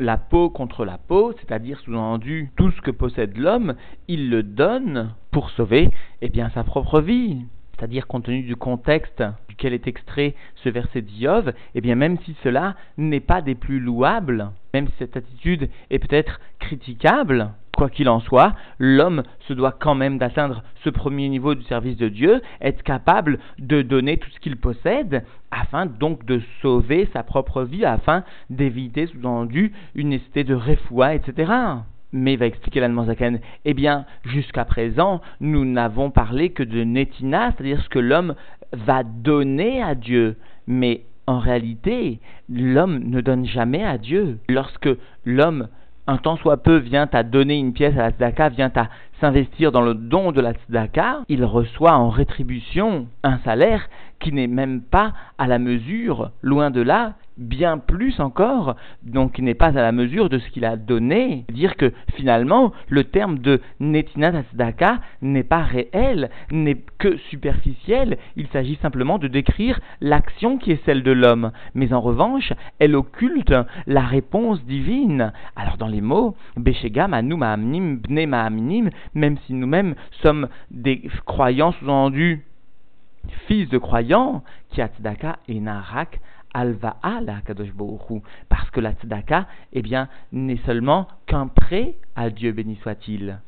la 0.00 0.16
peau 0.16 0.48
contre 0.50 0.84
la 0.84 0.98
peau, 0.98 1.32
c'est-à-dire 1.38 1.78
sous-entendu 1.80 2.50
tout 2.56 2.70
ce 2.72 2.80
que 2.80 2.90
possède 2.90 3.36
l'homme, 3.36 3.74
il 4.08 4.30
le 4.30 4.42
donne 4.42 5.14
pour 5.30 5.50
sauver 5.50 5.90
eh 6.22 6.28
bien, 6.30 6.50
sa 6.50 6.64
propre 6.64 7.00
vie. 7.00 7.44
c'est-à-dire 7.76 8.06
compte 8.06 8.24
tenu 8.24 8.42
du 8.42 8.56
contexte 8.56 9.22
duquel 9.48 9.74
est 9.74 9.86
extrait 9.86 10.34
ce 10.56 10.68
verset 10.68 11.02
d'Iov, 11.02 11.52
eh 11.74 11.80
bien 11.80 11.94
même 11.94 12.18
si 12.24 12.34
cela 12.42 12.76
n'est 12.96 13.20
pas 13.20 13.42
des 13.42 13.54
plus 13.54 13.78
louables, 13.78 14.50
même 14.74 14.88
si 14.88 14.94
cette 14.98 15.16
attitude 15.16 15.68
est 15.90 15.98
peut-être 15.98 16.40
critiquable, 16.58 17.52
quoi 17.80 17.88
qu'il 17.88 18.10
en 18.10 18.20
soit, 18.20 18.52
l'homme 18.78 19.22
se 19.48 19.54
doit 19.54 19.72
quand 19.72 19.94
même 19.94 20.18
d'atteindre 20.18 20.62
ce 20.84 20.90
premier 20.90 21.30
niveau 21.30 21.54
du 21.54 21.62
service 21.62 21.96
de 21.96 22.10
Dieu, 22.10 22.42
être 22.60 22.82
capable 22.82 23.38
de 23.58 23.80
donner 23.80 24.18
tout 24.18 24.28
ce 24.28 24.38
qu'il 24.38 24.58
possède, 24.58 25.24
afin 25.50 25.86
donc 25.86 26.26
de 26.26 26.42
sauver 26.60 27.08
sa 27.14 27.22
propre 27.22 27.62
vie, 27.62 27.86
afin 27.86 28.22
d'éviter, 28.50 29.06
sous-entendu, 29.06 29.72
une 29.94 30.10
nécessité 30.10 30.44
de 30.44 30.54
refoua, 30.54 31.14
etc. 31.14 31.50
Mais 32.12 32.36
va 32.36 32.44
expliquer 32.44 32.80
l'Anne 32.80 33.40
eh 33.64 33.72
bien, 33.72 34.04
jusqu'à 34.26 34.66
présent, 34.66 35.22
nous 35.40 35.64
n'avons 35.64 36.10
parlé 36.10 36.50
que 36.50 36.62
de 36.62 36.84
netina, 36.84 37.52
c'est-à-dire 37.52 37.80
ce 37.80 37.88
que 37.88 37.98
l'homme 37.98 38.34
va 38.74 39.04
donner 39.04 39.82
à 39.82 39.94
Dieu. 39.94 40.36
Mais 40.66 41.04
en 41.26 41.38
réalité, 41.38 42.20
l'homme 42.50 42.98
ne 42.98 43.22
donne 43.22 43.46
jamais 43.46 43.82
à 43.82 43.96
Dieu. 43.96 44.38
Lorsque 44.50 44.90
l'homme, 45.24 45.68
un 46.10 46.16
temps 46.16 46.36
soit 46.36 46.56
peu, 46.56 46.76
vient 46.76 47.08
à 47.12 47.22
donner 47.22 47.56
une 47.56 47.72
pièce 47.72 47.94
à 47.96 48.02
la 48.02 48.10
tzedaka, 48.10 48.48
vient 48.48 48.72
à 48.74 48.88
s'investir 49.20 49.70
dans 49.70 49.80
le 49.80 49.94
don 49.94 50.32
de 50.32 50.40
la 50.40 50.54
tzedaka, 50.54 51.20
il 51.28 51.44
reçoit 51.44 51.92
en 51.92 52.10
rétribution 52.10 53.06
un 53.22 53.38
salaire 53.38 53.88
qui 54.18 54.32
n'est 54.32 54.48
même 54.48 54.82
pas 54.82 55.12
à 55.38 55.46
la 55.46 55.60
mesure, 55.60 56.32
loin 56.42 56.70
de 56.70 56.80
là, 56.80 57.12
bien 57.40 57.78
plus 57.78 58.20
encore, 58.20 58.76
donc 59.02 59.32
qui 59.32 59.42
n'est 59.42 59.54
pas 59.54 59.78
à 59.78 59.82
la 59.82 59.92
mesure 59.92 60.28
de 60.28 60.38
ce 60.38 60.48
qu'il 60.50 60.64
a 60.64 60.76
donné. 60.76 61.44
Dire 61.50 61.76
que 61.76 61.92
finalement, 62.14 62.72
le 62.88 63.04
terme 63.04 63.38
de 63.38 63.60
Netina 63.80 64.30
Tzedaka 64.42 65.00
n'est 65.22 65.42
pas 65.42 65.62
réel, 65.62 66.30
n'est 66.52 66.78
que 66.98 67.16
superficiel, 67.30 68.18
il 68.36 68.46
s'agit 68.48 68.78
simplement 68.82 69.18
de 69.18 69.26
décrire 69.28 69.80
l'action 70.00 70.58
qui 70.58 70.72
est 70.72 70.84
celle 70.84 71.02
de 71.02 71.12
l'homme, 71.12 71.52
mais 71.74 71.92
en 71.92 72.00
revanche, 72.00 72.52
elle 72.78 72.94
occulte 72.94 73.54
la 73.86 74.02
réponse 74.02 74.64
divine. 74.64 75.32
Alors 75.56 75.78
dans 75.78 75.88
les 75.88 76.00
mots, 76.00 76.36
Beshega 76.56 77.08
Manu 77.08 77.36
Ma'amnim, 77.36 77.96
Bne 77.96 78.26
Ma'amnim, 78.26 78.90
même 79.14 79.38
si 79.46 79.54
nous-mêmes 79.54 79.94
sommes 80.22 80.48
des 80.70 81.02
croyants 81.24 81.72
sous-entendus, 81.72 82.44
fils 83.46 83.68
de 83.68 83.78
croyants, 83.78 84.42
qui 84.70 84.80
Tzedaka 84.80 85.38
et 85.48 85.60
Narak, 85.60 86.20
Alva'a 86.52 87.20
la 87.20 87.40
Kadosh 87.42 87.72
parce 88.48 88.70
que 88.70 88.80
la 88.80 88.92
tzedaka, 88.92 89.46
eh 89.72 89.82
n'est 90.32 90.60
seulement 90.66 91.06
qu'un 91.26 91.46
prêt 91.46 91.94
à 92.16 92.30
Dieu 92.30 92.52
béni 92.52 92.76
soit-il. 92.82 93.38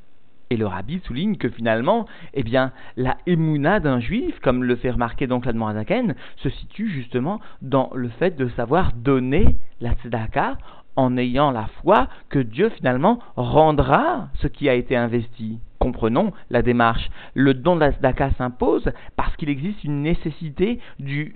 Et 0.51 0.57
le 0.57 0.67
rabbi 0.67 1.01
souligne 1.07 1.37
que 1.37 1.49
finalement, 1.49 2.07
eh 2.35 2.43
bien, 2.43 2.73
la 2.97 3.17
émouna 3.27 3.81
d'un 3.81 4.01
juif, 4.01 4.39
comme 4.41 4.63
le 4.63 4.77
fait 4.77 4.91
remarquer 4.91 5.27
donc 5.27 5.47
l'Admorazaken, 5.47 6.15
se 6.37 6.51
situe 6.51 6.91
justement 6.91 7.41
dans 7.63 7.91
le 7.95 8.11
fait 8.11 8.37
de 8.37 8.49
savoir 8.51 8.93
donner 8.93 9.57
la 9.81 9.95
tzedaka 9.95 10.59
en 10.95 11.17
ayant 11.17 11.51
la 11.51 11.69
foi 11.81 12.09
que 12.29 12.39
Dieu 12.39 12.69
finalement 12.69 13.19
rendra 13.35 14.29
ce 14.35 14.47
qui 14.47 14.69
a 14.69 14.75
été 14.75 14.95
investi. 14.95 15.59
Comprenons 15.83 16.33
la 16.51 16.63
démarche. 16.63 17.11
Le 17.35 17.55
don 17.55 17.77
de 17.77 17.91
s'impose 18.39 18.93
parce 19.17 19.35
qu'il 19.37 19.49
existe 19.49 19.83
une 19.83 20.03
nécessité 20.03 20.79
du 21.01 21.35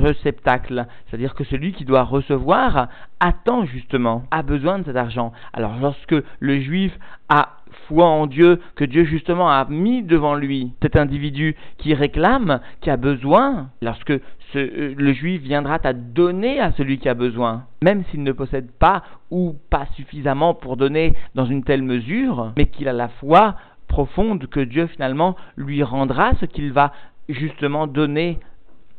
réceptacle. 0.00 0.86
C'est-à-dire 1.06 1.34
que 1.34 1.44
celui 1.44 1.72
qui 1.72 1.86
doit 1.86 2.02
recevoir 2.02 2.88
attend 3.20 3.64
justement, 3.64 4.24
a 4.30 4.42
besoin 4.42 4.78
de 4.78 4.84
cet 4.84 4.96
argent. 4.96 5.32
Alors 5.52 5.76
lorsque 5.80 6.14
le 6.40 6.60
juif 6.60 6.92
a 7.30 7.58
foi 7.86 8.06
en 8.06 8.26
Dieu, 8.26 8.60
que 8.76 8.84
Dieu 8.84 9.04
justement 9.04 9.50
a 9.50 9.66
mis 9.68 10.02
devant 10.02 10.34
lui 10.34 10.72
cet 10.82 10.96
individu 10.96 11.56
qui 11.78 11.94
réclame, 11.94 12.60
qui 12.80 12.90
a 12.90 12.96
besoin, 12.96 13.70
lorsque 13.82 14.10
euh, 14.10 14.94
le 14.96 15.12
juif 15.12 15.42
viendra 15.42 15.78
à 15.82 15.92
donner 15.92 16.60
à 16.60 16.72
celui 16.72 16.98
qui 16.98 17.08
a 17.08 17.14
besoin, 17.14 17.64
même 17.82 18.04
s'il 18.10 18.22
ne 18.22 18.32
possède 18.32 18.70
pas 18.78 19.02
ou 19.30 19.56
pas 19.70 19.86
suffisamment 19.94 20.54
pour 20.54 20.76
donner 20.76 21.14
dans 21.34 21.46
une 21.46 21.64
telle 21.64 21.82
mesure, 21.82 22.52
mais 22.56 22.66
qu'il 22.66 22.88
a 22.88 22.92
la 22.92 23.08
foi 23.08 23.56
profonde 23.88 24.46
que 24.46 24.60
Dieu 24.60 24.86
finalement 24.86 25.36
lui 25.56 25.82
rendra 25.82 26.34
ce 26.36 26.46
qu'il 26.46 26.72
va 26.72 26.92
justement 27.28 27.86
donner 27.86 28.38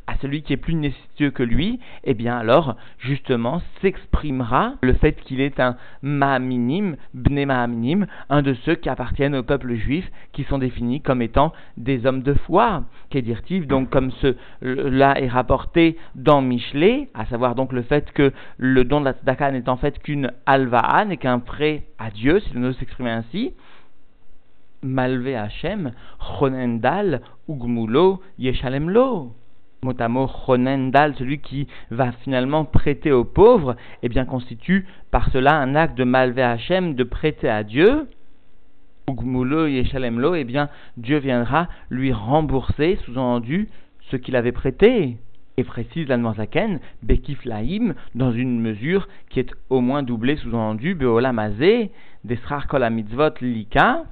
à 0.10 0.18
celui 0.22 0.42
qui 0.42 0.54
est 0.54 0.58
plus 0.58 0.74
nécessiteux 0.74 1.30
que 1.30 1.44
lui, 1.44 1.80
eh 2.04 2.16
bien 2.16 2.36
alors, 2.36 2.76
justement, 2.98 3.62
s'exprimera 3.80 4.74
le 4.82 4.94
fait 4.94 5.14
qu'il 5.22 5.40
est 5.40 5.60
un 5.60 5.76
Mahaminim, 6.02 6.96
Bne 7.14 7.46
Mahaminim, 7.46 8.08
un 8.30 8.42
de 8.42 8.56
ceux 8.66 8.74
qui 8.74 8.90
appartiennent 8.90 9.36
au 9.36 9.44
peuple 9.44 9.76
juif, 9.76 10.10
qui 10.34 10.46
sont 10.46 10.58
définis 10.58 11.02
comme 11.02 11.22
étant 11.22 11.54
des 11.78 12.08
hommes 12.08 12.24
de 12.24 12.34
foi, 12.34 12.86
qu'est-il 13.12 13.68
donc 13.68 13.92
comme 13.92 14.10
cela 14.12 15.22
est 15.22 15.28
rapporté 15.28 15.96
dans 16.16 16.42
Michelet, 16.42 17.10
à 17.14 17.28
savoir 17.28 17.54
donc 17.54 17.72
le 17.72 17.84
fait 17.84 18.12
que 18.12 18.34
le 18.58 18.84
don 18.86 19.02
de 19.02 19.06
la 19.06 19.14
tzedaka 19.14 19.52
n'est 19.52 19.70
en 19.70 19.78
fait 19.78 20.00
qu'une 20.00 20.32
alva'a, 20.48 21.06
n'est 21.06 21.18
qu'un 21.18 21.38
prêt 21.38 21.84
à 22.00 22.10
Dieu, 22.10 22.40
si 22.40 22.54
l'on 22.56 22.62
veut 22.62 22.74
s'exprimer 22.74 23.12
ainsi, 23.12 23.54
Malvé 24.84 25.36
Hachem, 25.36 25.92
Chonendal, 26.20 27.22
Ugmulo, 27.48 28.22
Yeshalemlo 28.38 29.34
mot 29.84 30.28
Chonendal, 30.28 31.16
celui 31.16 31.40
qui 31.40 31.68
va 31.92 32.12
finalement 32.12 32.66
prêter 32.66 33.12
aux 33.12 33.24
pauvres, 33.24 33.76
eh 34.04 34.10
bien 34.10 34.26
constitue 34.26 34.86
par 35.12 35.30
cela 35.32 35.56
un 35.56 35.76
acte 35.76 35.98
de 35.98 36.04
malvé 36.04 36.42
Hachem, 36.42 36.96
de 36.96 37.04
prêter 37.04 37.50
à 37.50 37.64
Dieu. 37.64 38.08
Ugmulo 39.10 39.68
Yeshalemlo, 39.68 40.36
eh 40.36 40.44
bien 40.44 40.70
Dieu 40.98 41.18
viendra 41.18 41.68
lui 41.90 42.12
rembourser, 42.12 42.98
sous-entendu, 43.06 43.70
ce 44.12 44.18
qu'il 44.18 44.36
avait 44.36 44.52
prêté. 44.52 45.18
Et 45.58 45.64
précise 45.66 46.08
l'Anmarzaken, 46.08 46.80
Bekif 47.04 47.44
Laïm, 47.44 47.94
dans 48.16 48.32
une 48.32 48.62
mesure 48.62 49.10
qui 49.30 49.42
est 49.42 49.54
au 49.70 49.82
moins 49.82 50.04
doublée, 50.04 50.38
sous-entendu, 50.38 50.96
Beolamazé, 50.96 51.92
Desrar 52.24 52.68
Kol 52.68 52.88
Lika, 53.42 54.04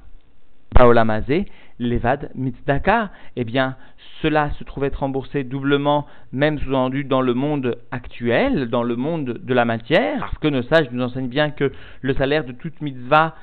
Baolamazé, 0.74 1.46
Levad 1.78 2.30
Mitzdaka, 2.34 3.10
eh 3.36 3.44
bien, 3.44 3.76
cela 4.20 4.50
se 4.58 4.64
trouve 4.64 4.84
être 4.84 5.00
remboursé 5.00 5.44
doublement, 5.44 6.06
même 6.32 6.58
sous-entendu 6.58 7.04
dans 7.04 7.20
le 7.20 7.34
monde 7.34 7.78
actuel, 7.90 8.68
dans 8.68 8.82
le 8.82 8.96
monde 8.96 9.38
de 9.42 9.54
la 9.54 9.64
matière, 9.64 10.20
parce 10.20 10.38
que 10.38 10.48
nos 10.48 10.62
sages 10.62 10.90
nous 10.90 11.02
enseignent 11.02 11.28
bien 11.28 11.50
que 11.50 11.72
le 12.00 12.14
salaire 12.14 12.44
de 12.44 12.52
toute 12.52 12.80
mitzvah 12.80 13.34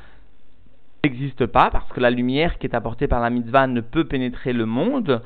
n'existe 1.03 1.45
pas, 1.45 1.69
parce 1.71 1.91
que 1.91 1.99
la 1.99 2.09
lumière 2.09 2.57
qui 2.57 2.67
est 2.67 2.75
apportée 2.75 3.07
par 3.07 3.21
la 3.21 3.29
mitzvah 3.29 3.67
ne 3.67 3.81
peut 3.81 4.05
pénétrer 4.05 4.53
le 4.53 4.65
monde, 4.65 5.21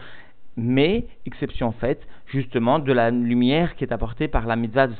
mais 0.58 1.06
exception 1.26 1.72
faite 1.72 2.02
justement 2.28 2.80
de 2.80 2.92
la 2.94 3.10
lumière 3.12 3.76
qui 3.76 3.84
est 3.84 3.92
apportée 3.92 4.28
par 4.28 4.46
la 4.46 4.56
mitzvah 4.56 4.88
de 4.88 4.94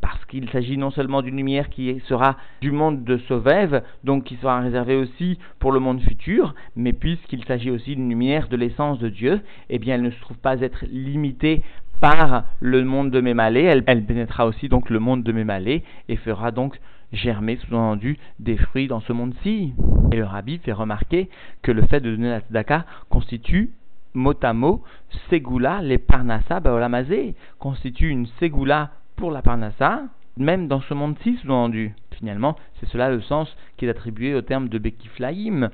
parce 0.00 0.24
qu'il 0.26 0.48
s'agit 0.50 0.76
non 0.76 0.90
seulement 0.90 1.22
d'une 1.22 1.36
lumière 1.36 1.68
qui 1.68 2.00
sera 2.06 2.36
du 2.60 2.70
monde 2.70 3.04
de 3.04 3.18
Sauvève, 3.28 3.82
donc 4.04 4.24
qui 4.24 4.36
sera 4.36 4.60
réservée 4.60 4.96
aussi 4.96 5.38
pour 5.58 5.72
le 5.72 5.80
monde 5.80 6.00
futur, 6.00 6.54
mais 6.76 6.92
puisqu'il 6.92 7.44
s'agit 7.44 7.70
aussi 7.70 7.96
d'une 7.96 8.08
lumière 8.08 8.48
de 8.48 8.56
l'essence 8.56 8.98
de 8.98 9.08
Dieu, 9.08 9.40
eh 9.70 9.78
bien 9.78 9.96
elle 9.96 10.02
ne 10.02 10.10
se 10.10 10.20
trouve 10.20 10.38
pas 10.38 10.60
être 10.60 10.84
limitée 10.90 11.62
par 12.00 12.44
le 12.60 12.84
monde 12.84 13.10
de 13.10 13.20
Mémalé, 13.20 13.62
elle, 13.62 13.82
elle 13.86 14.04
pénétrera 14.04 14.46
aussi 14.46 14.68
donc 14.68 14.90
le 14.90 15.00
monde 15.00 15.24
de 15.24 15.32
Mémalé 15.32 15.82
et 16.08 16.16
fera 16.16 16.52
donc 16.52 16.78
germer, 17.12 17.56
sous-entendu, 17.56 18.18
des 18.38 18.56
fruits 18.56 18.88
dans 18.88 19.00
ce 19.00 19.12
monde-ci. 19.12 19.72
Et 20.12 20.16
le 20.16 20.24
rabbi 20.24 20.58
fait 20.58 20.72
remarquer 20.72 21.28
que 21.62 21.72
le 21.72 21.82
fait 21.82 22.00
de 22.00 22.10
donner 22.10 22.28
la 22.28 22.40
tzedaka 22.40 22.84
constitue 23.08 23.70
mot 24.18 24.34
à 24.42 24.52
mot, 24.52 24.82
Segula, 25.30 25.80
les 25.80 25.98
Parnassa 25.98 26.60
Baolamazé, 26.60 27.34
constituent 27.58 28.10
une 28.10 28.26
Segula 28.38 28.90
pour 29.16 29.30
la 29.30 29.42
Parnassa, 29.42 30.02
même 30.36 30.68
dans 30.68 30.80
ce 30.82 30.94
monde-ci, 30.94 31.38
sous-entendu. 31.38 31.94
Finalement, 32.12 32.56
c'est 32.78 32.88
cela 32.88 33.10
le 33.10 33.20
sens 33.22 33.56
qui 33.76 33.86
est 33.86 33.90
attribué 33.90 34.34
au 34.34 34.42
terme 34.42 34.68
de 34.68 34.78
Bekiflaïm, 34.78 35.70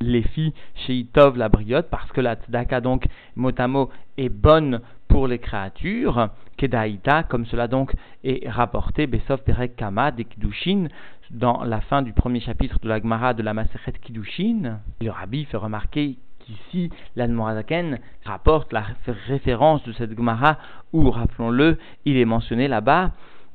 les 0.00 0.22
filles 0.22 0.54
chez 0.74 0.94
Itov 0.94 1.36
la 1.36 1.48
briotte, 1.48 1.88
parce 1.90 2.10
que 2.12 2.20
la 2.20 2.36
tzedaka, 2.36 2.80
donc, 2.80 3.06
mot 3.36 3.52
à 3.56 3.68
mot, 3.68 3.90
est 4.16 4.28
bonne 4.28 4.80
pour 5.08 5.28
les 5.28 5.38
créatures, 5.38 6.30
Kedaïta, 6.56 7.24
comme 7.24 7.44
cela 7.46 7.68
donc 7.68 7.92
est 8.24 8.48
rapporté, 8.48 9.06
Besov 9.06 9.42
Perek 9.42 9.76
Kama, 9.76 10.10
des 10.10 10.24
Kidushin, 10.24 10.88
dans 11.30 11.64
la 11.64 11.80
fin 11.80 12.02
du 12.02 12.12
premier 12.12 12.40
chapitre 12.40 12.78
de 12.80 12.88
la 12.88 13.00
Gemara 13.00 13.34
de 13.34 13.42
la 13.42 13.54
Maseret 13.54 13.92
Kidushin. 14.00 14.78
Le 15.00 15.10
rabbi 15.10 15.44
fait 15.44 15.56
remarquer 15.56 16.16
qu'ici 16.52 16.90
l'Admorazaken 17.16 17.98
rapporte 18.24 18.72
la 18.72 18.84
référence 19.26 19.82
de 19.84 19.92
cette 19.92 20.16
Gemara 20.16 20.58
où, 20.92 21.10
rappelons-le, 21.10 21.78
il 22.04 22.16
est 22.16 22.24
mentionné 22.24 22.68
là-bas 22.68 23.12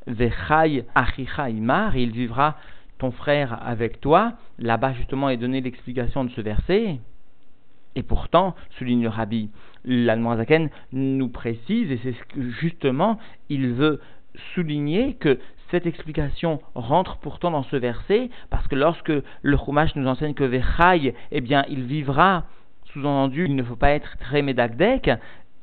Vechai 0.08 0.86
Achicha 0.96 1.50
Imar, 1.50 1.98
il 1.98 2.12
vivra 2.12 2.58
ton 2.98 3.12
frère 3.12 3.60
avec 3.66 4.00
toi. 4.00 4.34
Là-bas, 4.58 4.94
justement, 4.94 5.30
est 5.30 5.38
donné 5.38 5.62
l'explication 5.62 6.24
de 6.24 6.30
ce 6.32 6.42
verset. 6.42 7.00
Et 7.96 8.04
pourtant, 8.04 8.56
souligne 8.78 9.04
le 9.04 9.10
rabbi, 9.10 9.50
l'Admorazaken 9.84 10.70
nous 10.92 11.30
précise, 11.30 11.92
et 11.92 12.00
c'est 12.04 12.14
ce 12.14 12.24
que 12.26 12.50
justement 12.52 13.18
il 13.50 13.74
veut 13.74 14.00
souligner 14.54 15.16
que 15.16 15.40
cette 15.72 15.88
explication 15.88 16.62
rentre 16.76 17.18
pourtant 17.18 17.52
dans 17.52 17.64
ce 17.64 17.76
verset, 17.76 18.30
parce 18.50 18.68
que 18.68 18.76
lorsque 18.76 19.12
le 19.42 19.58
Chumash 19.58 19.96
nous 19.96 20.08
enseigne 20.08 20.36
que 20.36 20.44
Vechai, 20.44 21.16
eh 21.32 21.42
bien, 21.42 21.66
il 21.70 21.84
vivra 21.84 22.46
Sous-entendu, 22.94 23.46
il 23.46 23.56
ne 23.56 23.64
faut 23.64 23.76
pas 23.76 23.92
être 23.92 24.18
très 24.18 24.42
médacdec, 24.42 25.10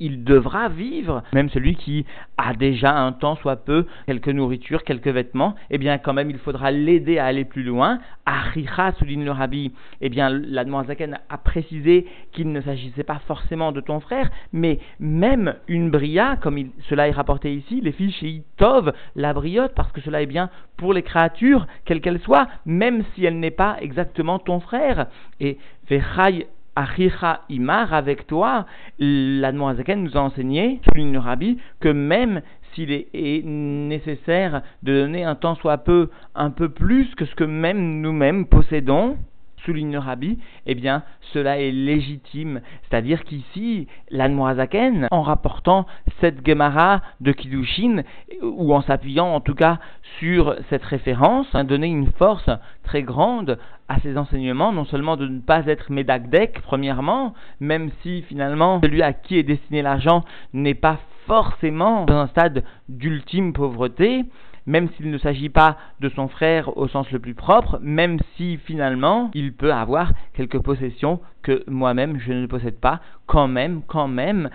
il 0.00 0.24
devra 0.24 0.68
vivre, 0.68 1.22
même 1.32 1.48
celui 1.50 1.76
qui 1.76 2.04
a 2.36 2.54
déjà 2.54 2.96
un 2.96 3.12
temps 3.12 3.36
soit 3.36 3.64
peu, 3.64 3.86
quelques 4.06 4.28
nourritures, 4.28 4.84
quelques 4.84 5.08
vêtements, 5.08 5.54
eh 5.70 5.78
bien 5.78 5.98
quand 5.98 6.12
même 6.12 6.30
il 6.30 6.38
faudra 6.38 6.70
l'aider 6.70 7.18
à 7.18 7.26
aller 7.26 7.44
plus 7.44 7.62
loin. 7.62 8.00
Achicha 8.26 8.92
souligne 8.92 9.24
le 9.24 9.30
rabbi, 9.30 9.72
eh 10.00 10.08
bien 10.08 10.28
la 10.28 10.64
Zaken 10.84 11.18
a 11.28 11.38
précisé 11.38 12.06
qu'il 12.32 12.50
ne 12.52 12.60
s'agissait 12.60 13.04
pas 13.04 13.20
forcément 13.26 13.72
de 13.72 13.80
ton 13.80 14.00
frère, 14.00 14.30
mais 14.52 14.78
même 14.98 15.54
une 15.68 15.90
bria, 15.90 16.36
comme 16.36 16.58
cela 16.88 17.08
est 17.08 17.12
rapporté 17.12 17.54
ici, 17.54 17.80
les 17.80 17.92
filles 17.92 18.12
chez 18.12 18.28
Itov, 18.28 18.92
la 19.14 19.32
briotte, 19.32 19.74
parce 19.74 19.92
que 19.92 20.00
cela 20.00 20.22
est 20.22 20.26
bien 20.26 20.50
pour 20.76 20.92
les 20.92 21.02
créatures, 21.02 21.66
quelles 21.84 22.00
qu'elles 22.00 22.20
soient, 22.20 22.48
même 22.66 23.04
si 23.14 23.24
elle 23.24 23.38
n'est 23.38 23.50
pas 23.50 23.76
exactement 23.80 24.38
ton 24.38 24.60
frère. 24.60 25.06
Et 25.40 25.58
Vechai 25.88 26.46
Achicha 26.76 27.40
Imar 27.48 27.94
avec 27.94 28.26
toi, 28.26 28.66
l'Admoazaken 28.98 30.02
nous 30.02 30.16
a 30.16 30.20
enseigné, 30.20 30.80
souligne 30.84 31.12
le 31.12 31.18
Rabbi, 31.18 31.58
que 31.80 31.88
même 31.88 32.42
s'il 32.72 32.90
est 32.90 33.44
nécessaire 33.44 34.62
de 34.82 35.02
donner 35.02 35.24
un 35.24 35.36
temps 35.36 35.54
soit 35.54 35.78
peu, 35.78 36.10
un 36.34 36.50
peu 36.50 36.68
plus 36.68 37.14
que 37.14 37.24
ce 37.24 37.34
que 37.34 37.44
même 37.44 38.00
nous-mêmes 38.00 38.46
possédons, 38.46 39.16
souligne 39.64 39.92
le 39.92 39.98
Rabbi, 39.98 40.38
eh 40.66 40.74
bien, 40.74 41.02
cela 41.32 41.58
est 41.58 41.70
légitime. 41.70 42.60
C'est-à-dire 42.82 43.24
qu'ici, 43.24 43.88
l'Anmoazaken, 44.10 45.08
en 45.10 45.22
rapportant 45.22 45.86
cette 46.20 46.46
Gemara 46.46 47.00
de 47.20 47.32
Kiddushin, 47.32 48.02
ou 48.42 48.74
en 48.74 48.82
s'appuyant 48.82 49.34
en 49.34 49.40
tout 49.40 49.54
cas 49.54 49.78
sur 50.18 50.54
cette 50.70 50.84
référence, 50.84 51.46
a 51.54 51.64
donné 51.64 51.86
une 51.86 52.12
force 52.12 52.50
très 52.84 53.02
grande 53.02 53.58
à 53.88 54.00
ses 54.00 54.16
enseignements, 54.16 54.72
non 54.72 54.84
seulement 54.84 55.16
de 55.16 55.26
ne 55.26 55.40
pas 55.40 55.66
être 55.66 55.90
médagdek, 55.90 56.60
premièrement, 56.62 57.34
même 57.60 57.90
si 58.02 58.22
finalement 58.22 58.80
celui 58.82 59.02
à 59.02 59.12
qui 59.12 59.38
est 59.38 59.42
destiné 59.42 59.82
l'argent 59.82 60.24
n'est 60.52 60.74
pas 60.74 60.98
forcément 61.26 62.04
dans 62.04 62.18
un 62.18 62.26
stade 62.28 62.64
d'ultime 62.88 63.52
pauvreté, 63.52 64.24
même 64.66 64.88
s'il 64.90 65.10
ne 65.10 65.18
s'agit 65.18 65.48
pas 65.48 65.76
de 66.00 66.08
son 66.08 66.28
frère 66.28 66.76
au 66.76 66.88
sens 66.88 67.10
le 67.10 67.18
plus 67.18 67.34
propre, 67.34 67.78
même 67.82 68.18
si 68.36 68.56
finalement 68.58 69.30
il 69.34 69.52
peut 69.52 69.72
avoir 69.72 70.12
quelques 70.34 70.60
possessions 70.60 71.20
que 71.42 71.62
moi-même 71.68 72.18
je 72.18 72.32
ne 72.32 72.46
possède 72.46 72.80
pas, 72.80 73.00
quand 73.26 73.48
même, 73.48 73.82
quand 73.86 74.08
même, 74.08 74.50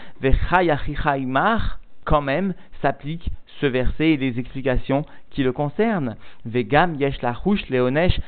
quand 2.05 2.21
même 2.21 2.53
s'applique 2.81 3.29
ce 3.59 3.65
verset 3.65 4.11
et 4.11 4.17
les 4.17 4.39
explications 4.39 5.05
qui 5.29 5.43
le 5.43 5.51
concernent. 5.51 6.15
Vegam 6.45 6.95
yesh 6.95 7.21
leonesh 7.69 8.19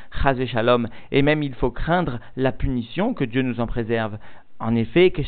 shalom. 0.47 0.87
Et 1.11 1.21
même 1.21 1.41
il 1.41 1.53
faut 1.53 1.71
craindre 1.71 2.19
la 2.35 2.51
punition, 2.51 3.13
que 3.13 3.23
Dieu 3.23 3.41
nous 3.41 3.59
en 3.59 3.67
préserve. 3.67 4.17
En 4.63 4.75
effet, 4.75 5.09
que 5.09 5.23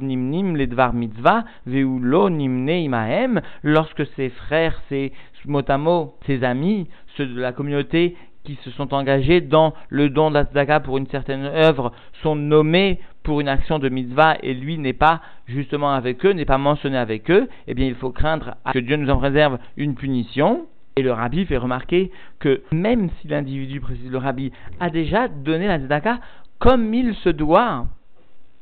nimnim 0.00 0.56
ledvar 0.56 0.92
mitzvah 0.92 1.44
veulo 1.66 2.28
nimne 2.28 2.82
imahem, 2.82 3.40
lorsque 3.62 4.04
ses 4.16 4.30
frères, 4.30 4.80
ses 4.88 5.12
motamo, 5.44 6.16
ses 6.26 6.42
amis, 6.42 6.88
ceux 7.16 7.26
de 7.26 7.40
la 7.40 7.52
communauté 7.52 8.16
qui 8.44 8.56
se 8.64 8.70
sont 8.70 8.94
engagés 8.94 9.40
dans 9.40 9.74
le 9.88 10.10
don 10.10 10.30
d'Atzaka 10.30 10.80
pour 10.80 10.98
une 10.98 11.06
certaine 11.06 11.44
œuvre 11.44 11.92
sont 12.22 12.34
nommés 12.34 12.98
pour 13.22 13.40
une 13.40 13.48
action 13.48 13.78
de 13.78 13.88
mitzvah 13.88 14.36
et 14.42 14.54
lui 14.54 14.78
n'est 14.78 14.92
pas 14.92 15.20
justement 15.46 15.92
avec 15.92 16.24
eux, 16.24 16.32
n'est 16.32 16.44
pas 16.44 16.58
mentionné 16.58 16.96
avec 16.96 17.30
eux, 17.30 17.48
eh 17.66 17.74
bien 17.74 17.86
il 17.86 17.94
faut 17.94 18.10
craindre 18.10 18.56
que 18.72 18.78
Dieu 18.78 18.96
nous 18.96 19.10
en 19.10 19.18
réserve 19.18 19.58
une 19.76 19.94
punition. 19.94 20.66
Et 20.96 21.02
le 21.02 21.12
rabbi 21.12 21.44
fait 21.46 21.58
remarquer 21.58 22.10
que 22.40 22.62
même 22.72 23.08
si 23.20 23.28
l'individu, 23.28 23.80
précise 23.80 24.10
le 24.10 24.18
rabbi, 24.18 24.50
a 24.80 24.90
déjà 24.90 25.28
donné 25.28 25.68
la 25.68 25.78
tzedaka 25.78 26.18
comme 26.58 26.92
il 26.92 27.14
se 27.14 27.28
doit, 27.28 27.86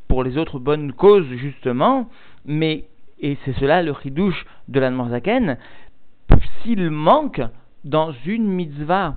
pour 0.08 0.24
les 0.24 0.38
autres 0.38 0.58
bonnes 0.58 0.92
causes 0.92 1.28
justement, 1.36 2.08
mais, 2.44 2.84
et 3.20 3.36
c'est 3.44 3.54
cela 3.54 3.82
le 3.82 3.94
chidouche 4.02 4.46
de 4.68 4.80
la 4.80 4.92
Zaken, 5.10 5.58
s'il 6.62 6.90
manque 6.90 7.40
dans 7.84 8.12
une 8.24 8.46
mitzvah, 8.46 9.16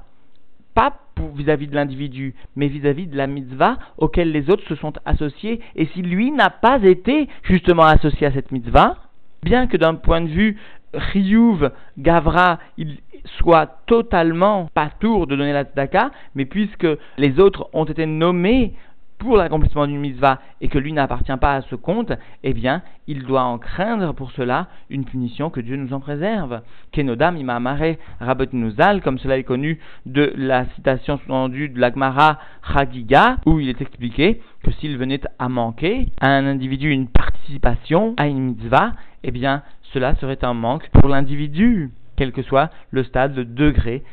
pas 0.74 0.94
vis-à-vis 1.36 1.68
de 1.68 1.76
l'individu, 1.76 2.34
mais 2.56 2.68
vis-à-vis 2.68 3.08
de 3.08 3.18
la 3.18 3.28
mitzvah 3.28 3.78
auquel 3.98 4.32
les 4.32 4.50
autres 4.50 4.66
se 4.68 4.76
sont 4.76 4.94
associés, 5.06 5.60
et 5.76 5.86
si 5.88 6.02
lui 6.02 6.32
n'a 6.32 6.50
pas 6.50 6.82
été 6.84 7.28
justement 7.44 7.84
associé 7.84 8.28
à 8.28 8.32
cette 8.32 8.52
mitzvah, 8.52 8.98
bien 9.44 9.68
que 9.68 9.78
d'un 9.78 9.96
point 9.96 10.22
de 10.22 10.28
vue 10.28 10.58
Riyuv, 10.94 11.72
Gavra, 11.98 12.60
il 12.78 12.98
soit 13.38 13.82
totalement 13.86 14.70
pas 14.74 14.90
tour 15.00 15.28
de 15.28 15.36
donner 15.36 15.54
la 15.54 15.64
tzedaka, 15.64 16.12
mais 16.36 16.46
puisque 16.46 16.88
les 17.18 17.40
autres 17.40 17.70
ont 17.74 17.86
été 17.86 18.06
nommés 18.06 18.74
pour 19.20 19.38
l'accomplissement 19.38 19.86
d'une 19.86 20.00
mitzvah 20.00 20.40
et 20.62 20.70
que 20.70 20.80
lui 20.80 20.94
n'appartient 20.94 21.38
pas 21.40 21.56
à 21.56 21.62
ce 21.62 21.76
compte, 21.76 22.14
eh 22.44 22.54
bien, 22.54 22.82
il 23.08 23.24
doit 23.24 23.44
en 23.44 23.58
craindre 23.58 24.14
pour 24.14 24.32
cela 24.32 24.68
une 24.90 25.06
punition 25.06 25.50
que 25.50 25.60
Dieu 25.60 25.76
nous 25.76 25.94
en 25.94 26.00
préserve. 26.00 26.62
Kenodam 26.92 27.38
imamare 27.38 27.98
rabot 28.20 28.46
nuzal, 28.54 29.02
comme 29.02 29.20
cela 29.20 29.38
est 29.38 29.44
connu 29.44 29.80
de 30.06 30.34
la 30.36 30.66
citation 30.76 31.18
sous-tendue 31.18 31.70
de 31.70 31.80
l'Agmara 31.80 32.40
Chagiga, 32.74 33.38
où 33.46 33.60
il 33.60 33.70
est 33.70 33.82
expliqué 33.82 34.42
que 34.64 34.72
s'il 34.72 34.98
venait 34.98 35.22
à 35.38 35.50
manquer 35.50 36.08
à 36.20 36.30
un 36.30 36.46
individu 36.46 36.90
une 36.90 37.08
participation 37.08 38.14
à 38.18 38.28
une 38.28 38.40
mitzvah, 38.40 38.94
eh 39.24 39.32
bien, 39.32 39.64
cela 39.94 40.16
serait 40.16 40.44
un 40.44 40.54
manque 40.54 40.90
pour 40.90 41.10
l'individu, 41.10 41.92
quel 42.16 42.32
que 42.32 42.42
soit 42.42 42.70
le 42.92 43.04
stade, 43.04 43.36
le 43.36 43.46
degré 43.46 44.04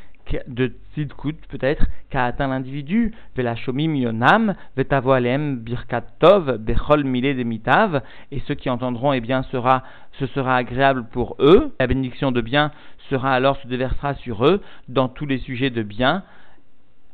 de 0.47 0.73
tzidkut 0.95 1.37
peut-être 1.49 1.87
qu'a 2.11 2.25
atteint 2.25 2.49
l'individu. 2.49 3.13
Velashomim 3.37 3.95
yonam, 3.95 4.55
vetavoalem 4.77 5.57
birkat 5.57 6.05
tov, 6.19 6.59
bechol 6.59 7.05
mile 7.05 7.37
demitav, 7.37 8.03
et 8.33 8.41
ceux 8.47 8.55
qui 8.55 8.71
entendront, 8.71 9.13
eh 9.13 9.21
bien, 9.21 9.43
sera, 9.45 9.83
ce 10.13 10.27
sera 10.27 10.57
agréable 10.57 11.05
pour 11.13 11.37
eux. 11.39 11.75
La 11.81 11.87
bénédiction 11.87 12.33
de 12.33 12.41
bien 12.41 12.73
sera 13.11 13.33
alors 13.33 13.57
se 13.59 13.69
déversera 13.69 14.15
sur 14.15 14.47
eux 14.47 14.61
dans 14.89 15.09
tous 15.09 15.27
les 15.27 15.39
sujets 15.39 15.71
de 15.71 15.83
bien. 15.83 16.23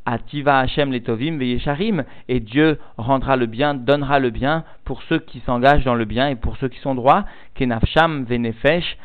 Ativa 0.05 0.59
Hashem 0.59 0.91
letovim 0.91 1.39
veyesharim, 1.39 2.05
et 2.29 2.41
Dieu 2.41 2.79
rendra 2.97 3.37
le 3.37 3.47
bien, 3.47 3.75
donnera 3.75 4.19
le 4.19 4.31
bien 4.31 4.65
pour 4.85 5.03
ceux 5.05 5.21
qui 5.21 5.39
s'engagent 5.41 5.85
dans 5.85 5.95
le 5.95 6.05
bien 6.05 6.29
et 6.29 6.35
pour 6.35 6.57
ceux 6.57 6.69
qui 6.69 6.81
sont 6.81 6.97
droits. 6.97 7.25
Venefesh, 7.57 8.99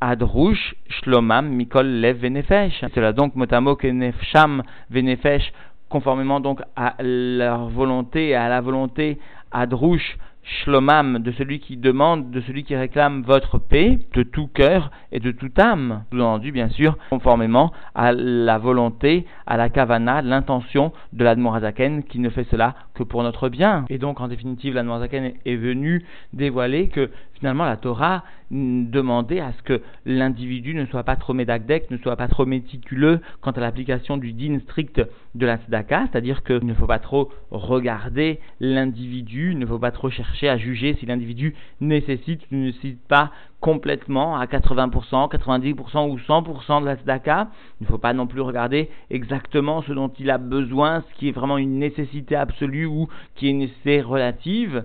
Adrush 0.00 0.74
Shlomam 0.88 1.48
Mikol 1.48 1.86
Lev 1.86 2.18
Venefesh. 2.20 2.84
Cela 2.94 3.12
donc 3.12 3.34
que 3.34 3.86
Nefsham 3.86 4.62
Venefesh, 4.90 5.52
conformément 5.88 6.40
donc 6.40 6.60
à 6.76 6.94
leur 7.00 7.68
volonté, 7.68 8.34
à 8.34 8.48
la 8.48 8.60
volonté 8.60 9.18
Adrush 9.50 10.16
Shlomam, 10.42 11.18
de 11.18 11.30
celui 11.32 11.60
qui 11.60 11.76
demande, 11.76 12.30
de 12.30 12.40
celui 12.40 12.64
qui 12.64 12.74
réclame 12.74 13.22
votre 13.22 13.58
paix, 13.58 13.98
de 14.14 14.22
tout 14.22 14.46
cœur 14.46 14.90
et 15.12 15.20
de 15.20 15.30
toute 15.30 15.58
âme. 15.58 16.04
Sous-entendu, 16.10 16.52
bien 16.52 16.70
sûr, 16.70 16.96
conformément 17.10 17.72
à 17.94 18.12
la 18.12 18.56
volonté, 18.56 19.26
à 19.46 19.56
la 19.56 19.68
kavana, 19.68 20.22
l'intention 20.22 20.92
de 21.12 21.24
l'Admorazaken 21.24 22.02
qui 22.04 22.18
ne 22.18 22.30
fait 22.30 22.44
cela 22.44 22.74
que 22.94 23.02
pour 23.02 23.22
notre 23.22 23.48
bien. 23.48 23.84
Et 23.90 23.98
donc, 23.98 24.20
en 24.20 24.28
définitive, 24.28 24.74
l'Admorazaken 24.74 25.32
est 25.44 25.56
venu 25.56 26.04
dévoiler 26.32 26.88
que 26.88 27.10
finalement 27.34 27.64
la 27.64 27.76
Torah 27.76 28.24
demandait 28.50 29.40
à 29.40 29.52
ce 29.52 29.62
que 29.62 29.82
l'individu 30.06 30.74
ne 30.74 30.86
soit 30.86 31.04
pas 31.04 31.16
trop 31.16 31.34
médagdec, 31.34 31.90
ne 31.90 31.98
soit 31.98 32.16
pas 32.16 32.28
trop 32.28 32.46
méticuleux 32.46 33.20
quant 33.40 33.50
à 33.50 33.60
l'application 33.60 34.16
du 34.16 34.32
din 34.32 34.58
strict 34.60 35.02
de 35.34 35.46
la 35.46 35.58
tzedaka, 35.58 36.06
c'est-à-dire 36.10 36.42
qu'il 36.42 36.64
ne 36.64 36.74
faut 36.74 36.86
pas 36.86 36.98
trop 36.98 37.30
regarder 37.50 38.40
l'individu, 38.60 39.52
il 39.52 39.58
ne 39.58 39.66
faut 39.66 39.78
pas 39.78 39.90
trop 39.90 40.10
chercher 40.10 40.48
à 40.48 40.56
juger 40.56 40.96
si 40.98 41.06
l'individu 41.06 41.54
nécessite 41.80 42.42
ou 42.50 42.56
ne 42.56 42.64
nécessite 42.66 43.06
pas 43.06 43.32
complètement 43.60 44.36
à 44.36 44.46
80%, 44.46 45.30
90% 45.30 46.10
ou 46.10 46.18
100% 46.18 46.80
de 46.80 46.86
la 46.86 46.96
tzedaka. 46.96 47.48
Il 47.80 47.84
ne 47.84 47.88
faut 47.88 47.98
pas 47.98 48.12
non 48.12 48.26
plus 48.26 48.40
regarder 48.40 48.88
exactement 49.10 49.82
ce 49.82 49.92
dont 49.92 50.10
il 50.18 50.30
a 50.30 50.38
besoin, 50.38 51.02
ce 51.02 51.18
qui 51.18 51.28
est 51.28 51.32
vraiment 51.32 51.58
une 51.58 51.78
nécessité 51.78 52.36
absolue 52.36 52.86
ou 52.86 53.08
qui 53.34 53.48
est 53.48 53.50
une 53.50 53.58
nécessité 53.58 54.00
relative. 54.00 54.84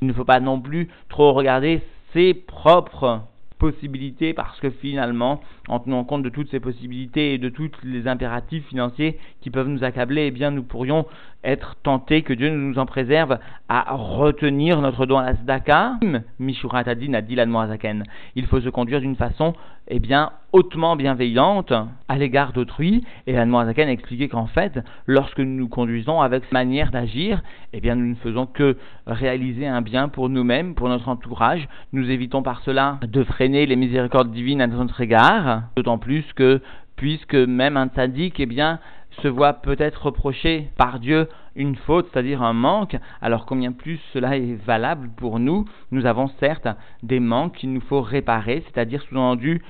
Il 0.00 0.08
ne 0.08 0.12
faut 0.12 0.24
pas 0.24 0.40
non 0.40 0.60
plus 0.60 0.88
trop 1.08 1.32
regarder 1.32 1.82
ses 2.12 2.34
propres 2.34 3.22
possibilités 3.58 4.32
parce 4.34 4.58
que 4.60 4.70
finalement, 4.70 5.40
en 5.68 5.80
tenant 5.80 6.04
compte 6.04 6.22
de 6.22 6.28
toutes 6.28 6.50
ces 6.50 6.60
possibilités 6.60 7.34
et 7.34 7.38
de 7.38 7.48
tous 7.48 7.70
les 7.82 8.06
impératifs 8.06 8.66
financiers 8.68 9.18
qui 9.40 9.50
peuvent 9.50 9.68
nous 9.68 9.84
accabler, 9.84 10.26
eh 10.26 10.30
bien 10.30 10.50
nous 10.50 10.62
pourrions 10.62 11.06
être 11.44 11.76
tentés, 11.82 12.22
que 12.22 12.32
Dieu 12.32 12.50
nous 12.50 12.78
en 12.78 12.86
préserve, 12.86 13.38
à 13.68 13.94
retenir 13.94 14.80
notre 14.80 15.06
don 15.06 15.18
à 15.18 15.24
la 15.24 15.34
tzedaka. 15.34 15.98
Mishurat 16.38 16.84
Adin 16.86 17.14
a 17.14 17.20
dit 17.20 17.36
Il 18.34 18.46
faut 18.46 18.60
se 18.60 18.68
conduire 18.68 19.00
d'une 19.00 19.16
façon, 19.16 19.54
eh 19.88 20.00
bien, 20.00 20.32
hautement 20.52 20.96
bienveillante 20.96 21.72
à 22.08 22.18
l'égard 22.18 22.52
d'autrui. 22.52 23.04
Et 23.26 23.32
l'Admorazaken 23.32 23.88
a 23.88 23.92
expliqué 23.92 24.28
qu'en 24.28 24.46
fait, 24.46 24.80
lorsque 25.06 25.38
nous 25.38 25.56
nous 25.56 25.68
conduisons 25.68 26.20
avec 26.20 26.44
cette 26.44 26.52
manière 26.52 26.90
d'agir, 26.90 27.42
eh 27.72 27.80
bien, 27.80 27.94
nous 27.94 28.06
ne 28.06 28.16
faisons 28.16 28.46
que 28.46 28.76
réaliser 29.06 29.66
un 29.66 29.82
bien 29.82 30.08
pour 30.08 30.28
nous-mêmes, 30.28 30.74
pour 30.74 30.88
notre 30.88 31.08
entourage. 31.08 31.68
Nous 31.92 32.10
évitons 32.10 32.42
par 32.42 32.60
cela 32.62 32.98
de 33.02 33.22
freiner 33.24 33.66
les 33.66 33.76
miséricordes 33.76 34.32
divines 34.32 34.60
à 34.60 34.66
notre 34.66 35.00
égard, 35.00 35.62
d'autant 35.76 35.98
plus 35.98 36.24
que 36.34 36.60
puisque 36.98 37.36
même 37.36 37.76
un 37.76 37.86
tzaddik, 37.86 38.38
eh 38.40 38.46
bien, 38.46 38.80
se 39.22 39.28
voit 39.28 39.54
peut-être 39.54 40.06
reprocher 40.06 40.70
par 40.76 40.98
Dieu 40.98 41.28
une 41.56 41.76
faute, 41.76 42.08
c'est-à-dire 42.12 42.42
un 42.42 42.52
manque, 42.52 42.96
alors 43.20 43.46
combien 43.46 43.72
plus 43.72 44.00
cela 44.12 44.36
est 44.36 44.54
valable 44.64 45.10
pour 45.16 45.38
nous? 45.38 45.64
Nous 45.90 46.06
avons 46.06 46.28
certes 46.40 46.68
des 47.02 47.20
manques 47.20 47.56
qu'il 47.56 47.72
nous 47.72 47.80
faut 47.80 48.00
réparer, 48.00 48.62
c'est-à-dire 48.66 49.02
sous-entendu 49.02 49.62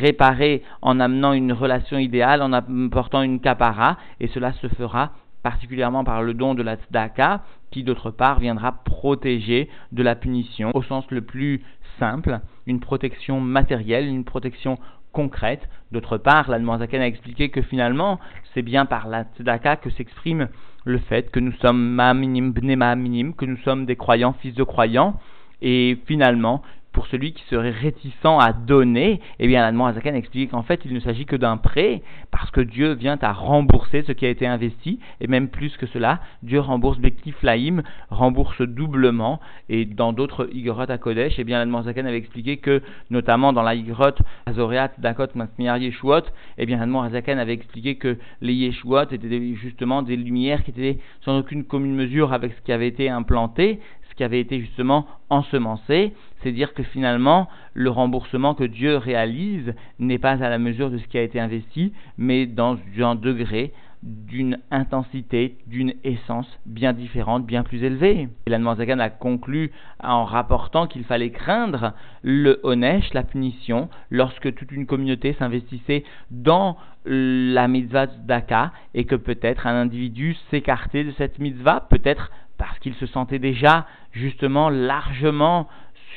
réparer 0.00 0.62
en 0.82 0.98
amenant 1.00 1.32
une 1.32 1.52
relation 1.52 1.98
idéale, 1.98 2.42
en 2.42 2.52
apportant 2.52 3.22
une 3.22 3.40
capara, 3.40 3.96
et 4.20 4.28
cela 4.28 4.52
se 4.54 4.68
fera 4.68 5.12
particulièrement 5.42 6.02
par 6.02 6.22
le 6.22 6.34
don 6.34 6.54
de 6.54 6.62
la 6.62 6.76
tzedaka, 6.76 7.42
qui 7.70 7.84
d'autre 7.84 8.10
part 8.10 8.40
viendra 8.40 8.72
protéger 8.72 9.68
de 9.92 10.02
la 10.02 10.16
punition 10.16 10.70
au 10.74 10.82
sens 10.82 11.04
le 11.10 11.20
plus 11.20 11.62
simple, 11.98 12.40
une 12.66 12.80
protection 12.80 13.40
matérielle, 13.40 14.06
une 14.06 14.24
protection 14.24 14.78
concrète. 15.18 15.68
D'autre 15.90 16.16
part, 16.16 16.48
la 16.48 16.58
a 16.58 17.06
expliqué 17.06 17.48
que 17.48 17.60
finalement, 17.60 18.20
c'est 18.54 18.62
bien 18.62 18.86
par 18.86 19.08
la 19.08 19.24
tzedaka 19.24 19.74
que 19.74 19.90
s'exprime 19.90 20.46
le 20.84 20.98
fait 20.98 21.32
que 21.32 21.40
nous 21.40 21.54
sommes 21.60 21.82
ma'aminim 21.98 22.52
bne 22.52 22.76
ma'aminim, 22.76 23.32
que 23.32 23.44
nous 23.44 23.56
sommes 23.64 23.84
des 23.84 23.96
croyants, 23.96 24.34
fils 24.34 24.54
de 24.54 24.62
croyants, 24.62 25.18
et 25.60 25.98
finalement, 26.06 26.62
pour 26.98 27.06
celui 27.06 27.32
qui 27.32 27.44
serait 27.44 27.70
réticent 27.70 28.12
à 28.24 28.52
donner, 28.52 29.20
eh 29.38 29.46
bien, 29.46 29.60
l'Allemand 29.60 29.86
Azakan 29.86 30.14
explique 30.14 30.50
qu'en 30.50 30.64
fait, 30.64 30.80
il 30.84 30.92
ne 30.92 30.98
s'agit 30.98 31.26
que 31.26 31.36
d'un 31.36 31.56
prêt, 31.56 32.02
parce 32.32 32.50
que 32.50 32.60
Dieu 32.60 32.94
vient 32.94 33.16
à 33.22 33.32
rembourser 33.32 34.02
ce 34.02 34.10
qui 34.10 34.26
a 34.26 34.28
été 34.28 34.48
investi, 34.48 34.98
et 35.20 35.28
même 35.28 35.46
plus 35.48 35.76
que 35.76 35.86
cela, 35.86 36.18
Dieu 36.42 36.58
rembourse 36.58 36.98
Bekiflaim, 36.98 37.84
rembourse 38.10 38.60
doublement, 38.62 39.38
et 39.68 39.84
dans 39.84 40.12
d'autres 40.12 40.48
Igorot 40.52 40.90
à 40.90 40.98
Kodesh, 40.98 41.38
eh 41.38 41.44
bien, 41.44 41.58
l'Allemand 41.58 41.78
Azakan 41.78 42.04
avait 42.04 42.18
expliqué 42.18 42.56
que, 42.56 42.82
notamment 43.10 43.52
dans 43.52 43.62
la 43.62 43.76
Igorot 43.76 44.18
Azoreat, 44.46 44.90
Dakot, 44.98 45.28
Masmiar, 45.36 45.78
Yeshuot, 45.78 46.24
eh 46.58 46.66
bien, 46.66 46.78
l'Allemand 46.78 47.04
Azakan 47.04 47.38
avait 47.38 47.54
expliqué 47.54 47.94
que 47.94 48.18
les 48.40 48.54
Yeshuot 48.54 49.12
étaient 49.12 49.54
justement 49.54 50.02
des 50.02 50.16
lumières 50.16 50.64
qui 50.64 50.72
étaient 50.72 50.98
sans 51.20 51.38
aucune 51.38 51.62
commune 51.62 51.94
mesure 51.94 52.32
avec 52.32 52.54
ce 52.54 52.60
qui 52.62 52.72
avait 52.72 52.88
été 52.88 53.08
implanté, 53.08 53.78
qui 54.18 54.24
avait 54.24 54.40
été 54.40 54.58
justement 54.60 55.06
ensemencé, 55.30 56.12
c'est 56.42 56.52
dire 56.52 56.74
que 56.74 56.82
finalement 56.82 57.48
le 57.74 57.90
remboursement 57.90 58.54
que 58.54 58.64
Dieu 58.64 58.96
réalise 58.96 59.74
n'est 59.98 60.18
pas 60.18 60.42
à 60.42 60.48
la 60.48 60.58
mesure 60.58 60.90
de 60.90 60.98
ce 60.98 61.06
qui 61.06 61.18
a 61.18 61.22
été 61.22 61.40
investi, 61.40 61.92
mais 62.16 62.46
dans 62.46 62.78
un 63.00 63.14
degré 63.14 63.72
d'une 64.02 64.58
intensité, 64.70 65.56
d'une 65.66 65.94
essence 66.04 66.46
bien 66.66 66.92
différente, 66.92 67.44
bien 67.46 67.62
plus 67.62 67.82
élevée. 67.82 68.28
Et 68.46 68.50
l'Anne 68.50 68.66
a 69.00 69.10
conclu 69.10 69.72
en 70.02 70.24
rapportant 70.24 70.86
qu'il 70.86 71.04
fallait 71.04 71.30
craindre 71.30 71.94
le 72.22 72.60
Honesh, 72.62 73.12
la 73.12 73.24
punition, 73.24 73.88
lorsque 74.10 74.54
toute 74.54 74.70
une 74.70 74.86
communauté 74.86 75.34
s'investissait 75.38 76.04
dans 76.30 76.76
la 77.04 77.66
mitzvah 77.68 78.06
d'Aka 78.06 78.72
et 78.94 79.04
que 79.04 79.16
peut-être 79.16 79.66
un 79.66 79.74
individu 79.74 80.36
s'écartait 80.50 81.04
de 81.04 81.12
cette 81.12 81.38
mitzvah, 81.38 81.86
peut-être 81.88 82.30
parce 82.56 82.78
qu'il 82.80 82.94
se 82.94 83.06
sentait 83.06 83.38
déjà 83.38 83.86
justement 84.12 84.68
largement 84.68 85.68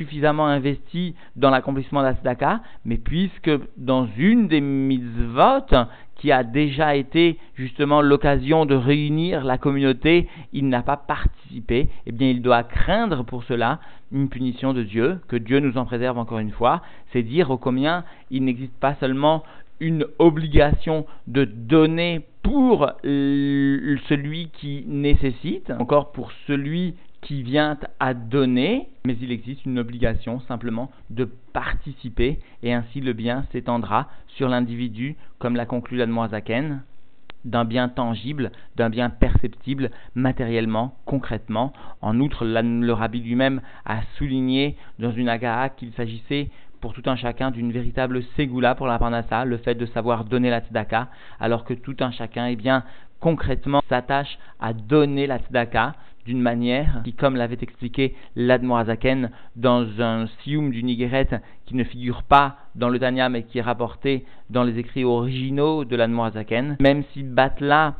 suffisamment 0.01 0.47
investi 0.47 1.13
dans 1.35 1.51
l'accomplissement 1.51 2.01
d'Asdaka, 2.01 2.61
mais 2.85 2.97
puisque 2.97 3.51
dans 3.77 4.07
une 4.17 4.47
des 4.47 4.61
mitzvot 4.61 5.75
qui 6.15 6.31
a 6.31 6.43
déjà 6.43 6.95
été 6.95 7.37
justement 7.55 8.01
l'occasion 8.01 8.65
de 8.65 8.73
réunir 8.75 9.43
la 9.43 9.57
communauté, 9.57 10.27
il 10.53 10.69
n'a 10.69 10.81
pas 10.81 10.97
participé, 10.97 11.89
eh 12.07 12.11
bien 12.11 12.29
il 12.29 12.41
doit 12.41 12.63
craindre 12.63 13.23
pour 13.23 13.43
cela 13.43 13.79
une 14.11 14.29
punition 14.29 14.73
de 14.73 14.83
Dieu, 14.83 15.19
que 15.27 15.35
Dieu 15.35 15.59
nous 15.59 15.77
en 15.77 15.85
préserve 15.85 16.17
encore 16.17 16.39
une 16.39 16.51
fois, 16.51 16.81
c'est 17.13 17.23
dire 17.23 17.51
au 17.51 17.57
combien 17.57 18.03
il 18.31 18.43
n'existe 18.43 18.77
pas 18.79 18.95
seulement 18.95 19.43
une 19.79 20.05
obligation 20.19 21.05
de 21.27 21.43
donner 21.43 22.25
pour 22.43 22.91
celui 23.03 24.49
qui 24.53 24.83
nécessite, 24.87 25.71
encore 25.79 26.11
pour 26.11 26.31
celui 26.47 26.95
qui 27.21 27.43
vient 27.43 27.77
à 27.99 28.13
donner, 28.13 28.89
mais 29.05 29.15
il 29.21 29.31
existe 29.31 29.65
une 29.65 29.79
obligation 29.79 30.39
simplement 30.41 30.91
de 31.09 31.25
participer 31.53 32.39
et 32.63 32.73
ainsi 32.73 32.99
le 32.99 33.13
bien 33.13 33.45
s'étendra 33.51 34.09
sur 34.27 34.49
l'individu, 34.49 35.15
comme 35.39 35.55
l'a 35.55 35.65
conclu 35.65 35.97
l'Admoazaken, 35.97 36.81
d'un 37.45 37.65
bien 37.65 37.89
tangible, 37.89 38.51
d'un 38.75 38.89
bien 38.89 39.09
perceptible 39.09 39.91
matériellement, 40.15 40.95
concrètement. 41.05 41.73
En 42.01 42.19
outre, 42.19 42.45
le 42.45 42.91
rabbi 42.93 43.21
lui-même 43.21 43.61
a 43.85 44.01
souligné 44.17 44.75
dans 44.99 45.11
une 45.11 45.29
agaha 45.29 45.69
qu'il 45.69 45.91
s'agissait 45.93 46.49
pour 46.81 46.93
tout 46.93 47.03
un 47.05 47.15
chacun 47.15 47.51
d'une 47.51 47.71
véritable 47.71 48.23
ségoula 48.35 48.73
pour 48.73 48.87
la 48.87 48.97
parnassa, 48.97 49.45
le 49.45 49.57
fait 49.57 49.75
de 49.75 49.85
savoir 49.85 50.25
donner 50.25 50.49
la 50.49 50.61
tzedaka, 50.61 51.09
alors 51.39 51.63
que 51.63 51.75
tout 51.75 51.95
un 51.99 52.11
chacun, 52.11 52.47
eh 52.47 52.55
bien, 52.55 52.83
concrètement, 53.19 53.81
s'attache 53.87 54.39
à 54.59 54.73
donner 54.73 55.27
la 55.27 55.37
tzedaka 55.37 55.93
d'une 56.25 56.41
manière 56.41 57.01
qui, 57.03 57.13
comme 57.13 57.35
l'avait 57.35 57.57
expliqué 57.61 58.15
l'Admorazaken 58.35 59.31
dans 59.55 59.85
un 59.99 60.27
sium 60.43 60.71
du 60.71 60.83
Nigeret 60.83 61.41
qui 61.65 61.75
ne 61.75 61.83
figure 61.83 62.23
pas 62.23 62.57
dans 62.75 62.89
le 62.89 62.99
Tanya 62.99 63.29
mais 63.29 63.43
qui 63.43 63.59
est 63.59 63.63
rapporté 63.63 64.25
dans 64.49 64.63
les 64.63 64.77
écrits 64.77 65.03
originaux 65.03 65.85
de 65.85 65.95
l'Admorazaken, 65.95 66.77
même 66.79 67.03
si 67.13 67.23
Batla 67.23 67.95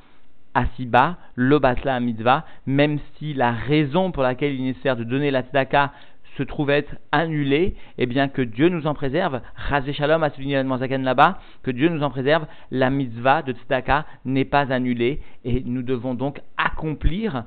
Asiba, 0.53 1.17
le 1.35 1.59
Batla 1.59 1.99
Mitzvah, 1.99 2.45
même 2.65 2.99
si 3.17 3.33
la 3.33 3.51
raison 3.51 4.11
pour 4.11 4.23
laquelle 4.23 4.53
il 4.53 4.61
est 4.61 4.71
nécessaire 4.71 4.97
de 4.97 5.03
donner 5.03 5.31
la 5.31 5.43
tzedaka 5.43 5.93
se 6.37 6.43
trouve 6.43 6.69
être 6.69 6.95
annulé, 7.11 7.75
eh 7.97 8.05
bien 8.05 8.27
que 8.27 8.41
Dieu 8.41 8.69
nous 8.69 8.87
en 8.87 8.93
préserve, 8.93 9.41
Razé 9.55 9.93
Shalom 9.93 10.23
a 10.23 10.29
souligné 10.29 10.63
là-bas, 10.63 11.39
que 11.63 11.71
Dieu 11.71 11.89
nous 11.89 12.03
en 12.03 12.09
préserve, 12.09 12.45
la 12.71 12.89
mitzvah 12.89 13.41
de 13.41 13.53
Tzedaka 13.53 14.05
n'est 14.25 14.45
pas 14.45 14.71
annulée, 14.71 15.21
et 15.43 15.61
nous 15.65 15.83
devons 15.83 16.13
donc 16.13 16.41
accomplir, 16.57 17.43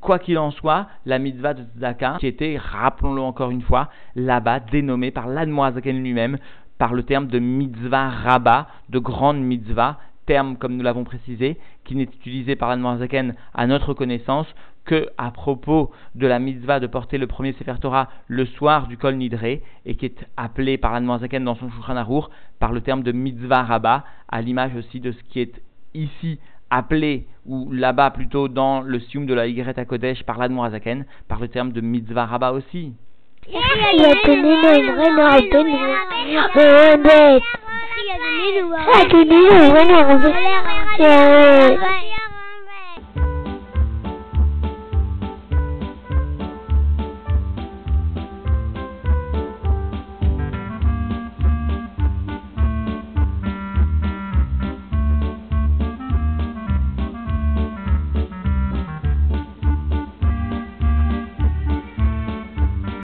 quoi 0.00 0.18
qu'il 0.18 0.38
en 0.38 0.50
soit, 0.50 0.86
la 1.06 1.18
mitzvah 1.18 1.54
de 1.54 1.62
Tzedaka, 1.62 2.16
qui 2.18 2.26
était, 2.26 2.58
rappelons-le 2.58 3.22
encore 3.22 3.50
une 3.50 3.62
fois, 3.62 3.90
là-bas 4.16 4.60
dénommée 4.60 5.10
par 5.10 5.28
l'Admoazaken 5.28 6.02
lui-même, 6.02 6.38
par 6.78 6.94
le 6.94 7.02
terme 7.02 7.26
de 7.26 7.38
mitzvah 7.38 8.08
rabbah, 8.08 8.68
de 8.88 8.98
grande 8.98 9.40
mitzvah, 9.40 9.98
terme, 10.26 10.56
comme 10.56 10.76
nous 10.76 10.82
l'avons 10.82 11.04
précisé, 11.04 11.58
qui 11.84 11.94
n'est 11.94 12.04
utilisé 12.04 12.56
par 12.56 12.70
l'Admoazaken 12.70 13.34
à 13.52 13.66
notre 13.66 13.94
connaissance 13.94 14.46
que 14.84 15.08
à 15.16 15.30
propos 15.30 15.90
de 16.14 16.26
la 16.26 16.38
mitzvah 16.38 16.80
de 16.80 16.86
porter 16.86 17.18
le 17.18 17.26
premier 17.26 17.52
Sefer 17.54 17.74
Torah 17.80 18.08
le 18.28 18.44
soir 18.44 18.86
du 18.86 18.98
Kol 18.98 19.16
Nidre 19.16 19.44
et 19.44 19.94
qui 19.96 20.06
est 20.06 20.26
appelé 20.36 20.78
par 20.78 21.00
Zaken 21.20 21.44
dans 21.44 21.54
son 21.54 21.70
Shulchan 21.70 21.96
Arour 21.96 22.30
par 22.58 22.72
le 22.72 22.80
terme 22.80 23.02
de 23.02 23.12
mitzvah 23.12 23.62
rabbah, 23.62 24.04
à 24.28 24.42
l'image 24.42 24.74
aussi 24.76 25.00
de 25.00 25.12
ce 25.12 25.22
qui 25.24 25.40
est 25.40 25.62
ici 25.94 26.38
appelé, 26.76 27.26
ou 27.46 27.70
là-bas 27.72 28.10
plutôt 28.10 28.48
dans 28.48 28.80
le 28.80 28.98
sium 29.00 29.26
de 29.26 29.34
la 29.34 29.46
Y 29.46 29.86
Kodesh 29.86 30.22
par 30.24 30.38
l'Admorazaken, 30.38 31.04
par 31.28 31.40
le 31.40 31.48
terme 31.48 31.72
de 31.72 31.80
mitzvah 31.80 32.26
rabbah 32.26 32.52
aussi. 32.52 32.92